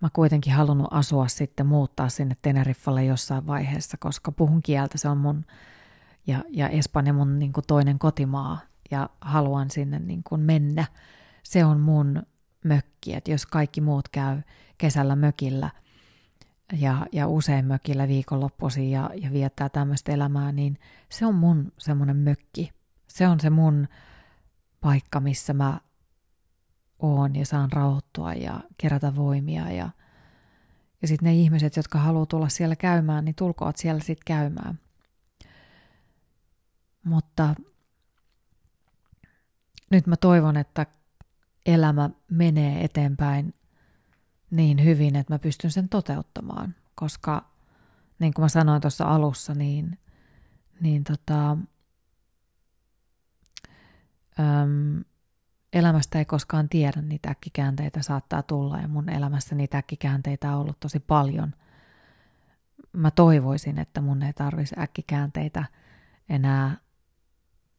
mä 0.00 0.08
kuitenkin 0.12 0.52
halunnut 0.52 0.88
asua 0.90 1.28
sitten, 1.28 1.66
muuttaa 1.66 2.08
sinne 2.08 2.36
Teneriffalle 2.42 3.04
jossain 3.04 3.46
vaiheessa, 3.46 3.96
koska 3.96 4.32
puhun 4.32 4.62
kieltä, 4.62 4.98
se 4.98 5.08
on 5.08 5.18
mun 5.18 5.44
ja, 6.26 6.44
ja 6.50 6.68
Espanja 6.68 7.12
mun 7.12 7.38
niin 7.38 7.52
kuin 7.52 7.64
toinen 7.66 7.98
kotimaa 7.98 8.58
ja 8.90 9.10
haluan 9.20 9.70
sinne 9.70 9.98
niin 9.98 10.22
kuin 10.22 10.40
mennä. 10.40 10.84
Se 11.42 11.64
on 11.64 11.80
mun 11.80 12.22
mökki, 12.64 13.14
että 13.14 13.30
jos 13.30 13.46
kaikki 13.46 13.80
muut 13.80 14.08
käy 14.08 14.42
kesällä 14.78 15.16
mökillä 15.16 15.70
ja, 16.72 17.06
ja 17.12 17.28
usein 17.28 17.64
mökillä 17.64 18.08
viikonloppuisin 18.08 18.90
ja, 18.90 19.10
ja 19.14 19.32
viettää 19.32 19.68
tämmöistä 19.68 20.12
elämää, 20.12 20.52
niin 20.52 20.78
se 21.08 21.26
on 21.26 21.34
mun 21.34 21.72
semmoinen 21.78 22.16
mökki. 22.16 22.72
Se 23.08 23.28
on 23.28 23.40
se 23.40 23.50
mun 23.50 23.88
paikka, 24.80 25.20
missä 25.20 25.52
mä 25.52 25.80
oon 26.98 27.36
ja 27.36 27.46
saan 27.46 27.72
rauhoittua 27.72 28.34
ja 28.34 28.60
kerätä 28.78 29.16
voimia 29.16 29.70
ja, 29.70 29.90
ja 31.02 31.08
sitten 31.08 31.26
ne 31.26 31.34
ihmiset, 31.34 31.76
jotka 31.76 31.98
haluaa 31.98 32.26
tulla 32.26 32.48
siellä 32.48 32.76
käymään, 32.76 33.24
niin 33.24 33.34
tulkoot 33.34 33.76
siellä 33.76 34.00
sitten 34.00 34.24
käymään. 34.26 34.78
Mutta 37.04 37.54
nyt 39.90 40.06
mä 40.06 40.16
toivon, 40.16 40.56
että 40.56 40.86
elämä 41.66 42.10
menee 42.30 42.84
eteenpäin 42.84 43.54
niin 44.50 44.84
hyvin, 44.84 45.16
että 45.16 45.34
mä 45.34 45.38
pystyn 45.38 45.70
sen 45.70 45.88
toteuttamaan, 45.88 46.74
koska 46.94 47.50
niin 48.18 48.34
kuin 48.34 48.42
mä 48.44 48.48
sanoin 48.48 48.80
tuossa 48.80 49.04
alussa, 49.04 49.54
niin, 49.54 49.98
niin 50.80 51.04
tota, 51.04 51.50
äm, 54.40 55.04
elämästä 55.72 56.18
ei 56.18 56.24
koskaan 56.24 56.68
tiedä, 56.68 57.02
niitä 57.02 57.30
äkkikäänteitä 57.30 58.02
saattaa 58.02 58.42
tulla 58.42 58.78
ja 58.78 58.88
mun 58.88 59.08
elämässä 59.08 59.54
niitä 59.54 59.78
äkkikäänteitä 59.78 60.52
on 60.52 60.60
ollut 60.60 60.80
tosi 60.80 61.00
paljon. 61.00 61.54
Mä 62.92 63.10
toivoisin, 63.10 63.78
että 63.78 64.00
mun 64.00 64.22
ei 64.22 64.32
tarvisi 64.32 64.74
äkkikäänteitä 64.78 65.64
enää 66.28 66.76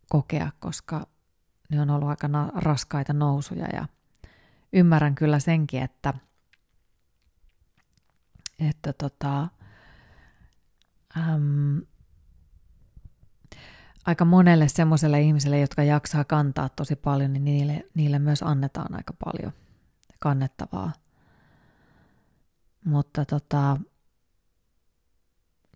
kokea, 0.10 0.52
koska 0.60 1.08
ne 1.70 1.82
on 1.82 1.90
ollut 1.90 2.10
aika 2.10 2.30
raskaita 2.56 3.14
nousuja 3.14 3.68
ja 3.74 3.86
ymmärrän 4.74 5.16
kyllä 5.16 5.40
senkin, 5.40 5.82
että, 5.82 6.14
että 8.60 8.94
tota, 8.94 9.48
äm, 11.18 11.82
aika 14.06 14.26
monelle 14.26 14.68
semmoiselle 14.68 15.22
ihmiselle, 15.22 15.60
jotka 15.60 15.84
jaksaa 15.84 16.24
kantaa 16.24 16.70
tosi 16.70 16.96
paljon, 16.96 17.34
niin 17.34 17.46
niille, 17.46 17.86
niille 17.94 18.20
myös 18.20 18.44
annetaan 18.44 18.96
aika 18.96 19.14
paljon 19.26 19.52
kannettavaa. 20.20 20.92
Mutta 22.86 23.26
tota, 23.26 23.78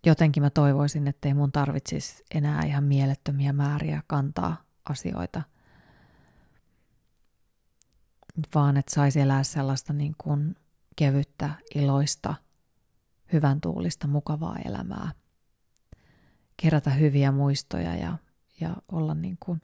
jotenkin 0.06 0.42
mä 0.42 0.50
toivoisin, 0.50 1.08
että 1.08 1.28
ei 1.28 1.34
mun 1.34 1.52
tarvitsisi 1.52 2.24
enää 2.34 2.62
ihan 2.62 2.84
mielettömiä 2.84 3.52
määriä 3.52 4.02
kantaa 4.06 4.62
asioita, 4.90 5.42
vaan 8.54 8.76
että 8.76 8.94
saisi 8.94 9.20
elää 9.20 9.42
sellaista 9.44 9.92
niin 9.92 10.14
kuin 10.18 10.56
kevyttä, 10.96 11.50
iloista, 11.74 12.34
hyvän 13.32 13.60
tuulista, 13.60 14.06
mukavaa 14.06 14.56
elämää. 14.64 15.12
Kerätä 16.62 16.90
hyviä 16.90 17.32
muistoja 17.32 17.96
ja, 17.96 18.18
ja 18.60 18.76
olla 18.92 19.14
niin 19.14 19.36
kuin, 19.40 19.62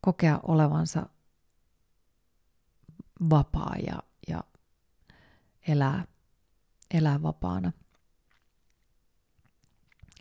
kokea 0.00 0.40
olevansa 0.42 1.06
vapaa 3.30 3.74
ja, 3.86 4.02
ja 4.28 4.44
elää, 5.68 6.04
elää 6.90 7.22
vapaana 7.22 7.72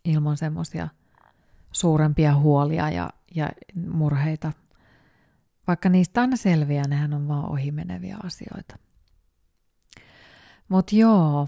ilman 0.08 0.38
semmoisia 0.38 0.88
suurempia 1.72 2.36
huolia 2.36 2.90
ja, 2.90 3.10
ja 3.36 3.50
murheita. 3.88 4.52
Vaikka 5.68 5.90
niistä 5.90 6.22
aina 6.22 6.36
selviää, 6.36 6.88
nehän 6.88 7.14
on 7.14 7.28
vaan 7.28 7.52
ohimeneviä 7.52 8.18
asioita. 8.24 8.78
Mutta 10.70 10.96
joo, 10.96 11.48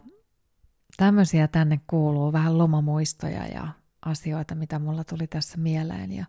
tämmöisiä 0.98 1.48
tänne 1.48 1.80
kuuluu 1.88 2.34
vähän 2.34 2.58
lomamuistoja 2.58 3.46
ja 3.48 3.68
asioita, 4.06 4.56
mitä 4.56 4.80
mulla 4.80 5.04
tuli 5.04 5.28
tässä 5.28 5.58
mieleen. 5.58 6.12
Ja 6.12 6.26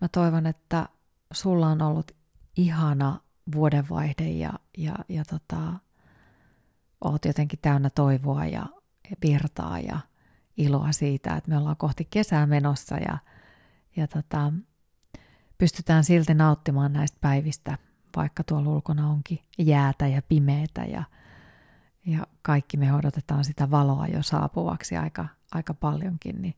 mä 0.00 0.08
toivon, 0.08 0.46
että 0.46 0.88
sulla 1.32 1.68
on 1.68 1.82
ollut 1.82 2.12
ihana 2.56 3.20
vuodenvaihde 3.54 4.28
ja, 4.28 4.52
ja, 4.78 4.94
ja 5.08 5.24
tota, 5.24 5.72
oot 7.04 7.24
jotenkin 7.24 7.58
täynnä 7.62 7.90
toivoa 7.90 8.46
ja 8.46 8.66
virtaa 9.22 9.78
ja 9.78 10.00
iloa 10.56 10.92
siitä, 10.92 11.36
että 11.36 11.50
me 11.50 11.58
ollaan 11.58 11.76
kohti 11.76 12.06
kesää 12.10 12.46
menossa 12.46 12.96
ja, 12.96 13.18
ja 13.96 14.08
tota, 14.08 14.52
pystytään 15.58 16.04
silti 16.04 16.34
nauttimaan 16.34 16.92
näistä 16.92 17.18
päivistä, 17.20 17.78
vaikka 18.16 18.44
tuolla 18.44 18.70
ulkona 18.70 19.10
onkin 19.10 19.38
jäätä 19.58 20.06
ja 20.06 20.22
pimeätä 20.22 20.84
ja, 20.84 21.04
ja 22.06 22.26
kaikki 22.42 22.76
me 22.76 22.94
odotetaan 22.94 23.44
sitä 23.44 23.70
valoa 23.70 24.06
jo 24.06 24.22
saapuvaksi 24.22 24.96
aika, 24.96 25.28
aika 25.52 25.74
paljonkin, 25.74 26.42
niin 26.42 26.54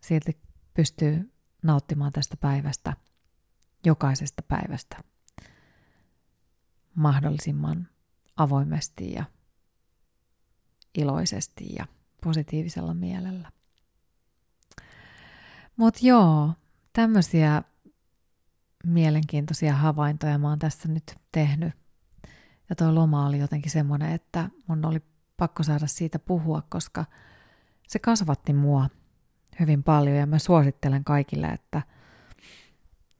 silti 0.00 0.38
pystyy 0.74 1.32
nauttimaan 1.62 2.12
tästä 2.12 2.36
päivästä, 2.36 2.96
jokaisesta 3.86 4.42
päivästä 4.42 4.96
mahdollisimman 6.94 7.88
avoimesti 8.36 9.12
ja 9.12 9.24
iloisesti 10.94 11.74
ja 11.78 11.86
positiivisella 12.24 12.94
mielellä. 12.94 13.52
Mutta 15.76 16.00
joo, 16.02 16.52
tämmöisiä 16.92 17.62
mielenkiintoisia 18.84 19.74
havaintoja 19.74 20.38
mä 20.38 20.48
oon 20.48 20.58
tässä 20.58 20.88
nyt 20.88 21.16
tehnyt. 21.32 21.74
Ja 22.70 22.76
tuo 22.76 22.94
loma 22.94 23.26
oli 23.26 23.38
jotenkin 23.38 23.70
semmoinen, 23.70 24.12
että 24.12 24.50
mun 24.66 24.84
oli 24.84 25.02
pakko 25.36 25.62
saada 25.62 25.86
siitä 25.86 26.18
puhua, 26.18 26.62
koska 26.68 27.04
se 27.88 27.98
kasvatti 27.98 28.52
mua 28.52 28.88
hyvin 29.60 29.82
paljon 29.82 30.16
ja 30.16 30.26
mä 30.26 30.38
suosittelen 30.38 31.04
kaikille, 31.04 31.46
että 31.46 31.82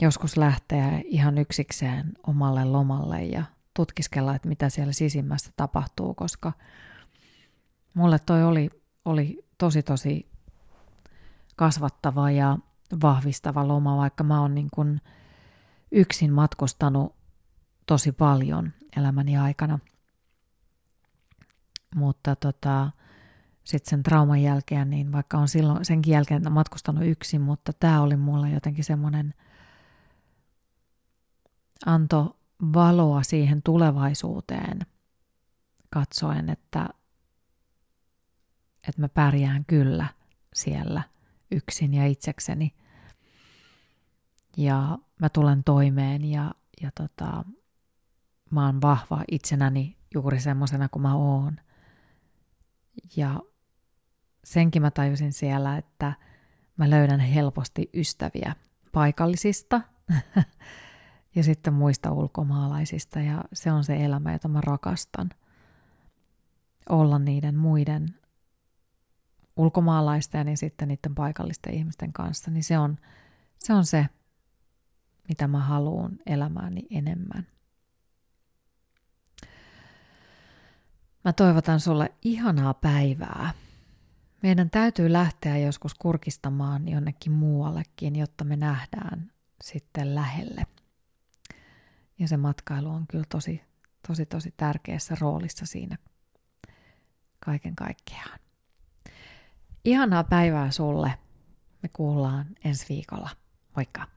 joskus 0.00 0.36
lähtee 0.36 1.02
ihan 1.04 1.38
yksikseen 1.38 2.12
omalle 2.26 2.64
lomalle 2.64 3.24
ja 3.24 3.44
tutkiskella, 3.74 4.34
että 4.34 4.48
mitä 4.48 4.68
siellä 4.68 4.92
sisimmässä 4.92 5.52
tapahtuu, 5.56 6.14
koska 6.14 6.52
mulle 7.94 8.18
toi 8.18 8.44
oli 8.44 8.70
oli 9.04 9.44
tosi 9.58 9.82
tosi 9.82 10.28
kasvattava 11.56 12.30
ja 12.30 12.58
vahvistava 13.02 13.68
loma, 13.68 13.96
vaikka 13.96 14.24
mä 14.24 14.40
oon 14.40 14.54
niin 14.54 14.68
kuin 14.74 15.00
yksin 15.92 16.32
matkustanut 16.32 17.14
tosi 17.86 18.12
paljon 18.12 18.72
elämäni 18.96 19.36
aikana. 19.36 19.78
Mutta 21.94 22.36
tota, 22.36 22.90
sitten 23.64 23.90
sen 23.90 24.02
trauman 24.02 24.42
jälkeen, 24.42 24.90
niin 24.90 25.12
vaikka 25.12 25.38
on 25.38 25.48
silloin 25.48 25.84
senkin 25.84 26.12
jälkeen 26.12 26.52
matkustanut 26.52 27.04
yksin, 27.06 27.40
mutta 27.40 27.72
tämä 27.72 28.02
oli 28.02 28.16
mulle 28.16 28.50
jotenkin 28.50 28.84
semmoinen 28.84 29.34
anto 31.86 32.36
valoa 32.74 33.22
siihen 33.22 33.62
tulevaisuuteen 33.62 34.80
katsoen, 35.90 36.50
että 36.50 36.88
että 38.88 39.00
mä 39.00 39.08
pärjään 39.08 39.64
kyllä 39.64 40.06
siellä 40.54 41.02
yksin 41.50 41.94
ja 41.94 42.06
itsekseni. 42.06 42.74
Ja 44.56 44.98
mä 45.20 45.28
tulen 45.28 45.64
toimeen 45.64 46.24
ja, 46.24 46.54
ja 46.82 46.90
tota, 46.94 47.44
mä 48.50 48.66
oon 48.66 48.80
vahva 48.82 49.24
itsenäni 49.30 49.96
juuri 50.14 50.40
semmoisena 50.40 50.88
kuin 50.88 51.02
mä 51.02 51.14
oon. 51.14 51.56
Ja 53.16 53.40
senkin 54.44 54.82
mä 54.82 54.90
tajusin 54.90 55.32
siellä, 55.32 55.76
että 55.76 56.12
mä 56.76 56.90
löydän 56.90 57.20
helposti 57.20 57.90
ystäviä 57.94 58.56
paikallisista 58.92 59.80
ja 61.36 61.42
sitten 61.42 61.74
muista 61.74 62.12
ulkomaalaisista 62.12 63.20
ja 63.20 63.44
se 63.52 63.72
on 63.72 63.84
se 63.84 64.04
elämä, 64.04 64.32
jota 64.32 64.48
mä 64.48 64.60
rakastan. 64.60 65.30
Olla 66.88 67.18
niiden 67.18 67.56
muiden 67.56 68.14
ulkomaalaisten 69.56 70.48
ja 70.48 70.56
sitten 70.56 70.88
niiden 70.88 71.14
paikallisten 71.14 71.74
ihmisten 71.74 72.12
kanssa, 72.12 72.50
niin 72.50 72.64
se 72.64 72.78
on 72.78 72.98
se, 73.58 73.72
on 73.72 73.86
se 73.86 74.06
mitä 75.28 75.48
mä 75.48 75.58
haluan 75.58 76.18
elämääni 76.26 76.86
enemmän. 76.90 77.46
Mä 81.24 81.32
toivotan 81.32 81.80
sulle 81.80 82.12
ihanaa 82.22 82.74
päivää. 82.74 83.54
Meidän 84.42 84.70
täytyy 84.70 85.12
lähteä 85.12 85.58
joskus 85.58 85.94
kurkistamaan 85.94 86.88
jonnekin 86.88 87.32
muuallekin, 87.32 88.16
jotta 88.16 88.44
me 88.44 88.56
nähdään 88.56 89.32
sitten 89.64 90.14
lähelle. 90.14 90.66
Ja 92.18 92.28
se 92.28 92.36
matkailu 92.36 92.88
on 92.88 93.06
kyllä 93.06 93.24
tosi, 93.28 93.62
tosi, 94.08 94.26
tosi 94.26 94.54
tärkeässä 94.56 95.16
roolissa 95.20 95.66
siinä 95.66 95.98
kaiken 97.44 97.76
kaikkiaan. 97.76 98.43
Ihanaa 99.84 100.24
päivää 100.24 100.70
sulle. 100.70 101.14
Me 101.82 101.88
kuullaan 101.92 102.46
ensi 102.64 102.86
viikolla. 102.88 103.30
Moikka! 103.76 104.13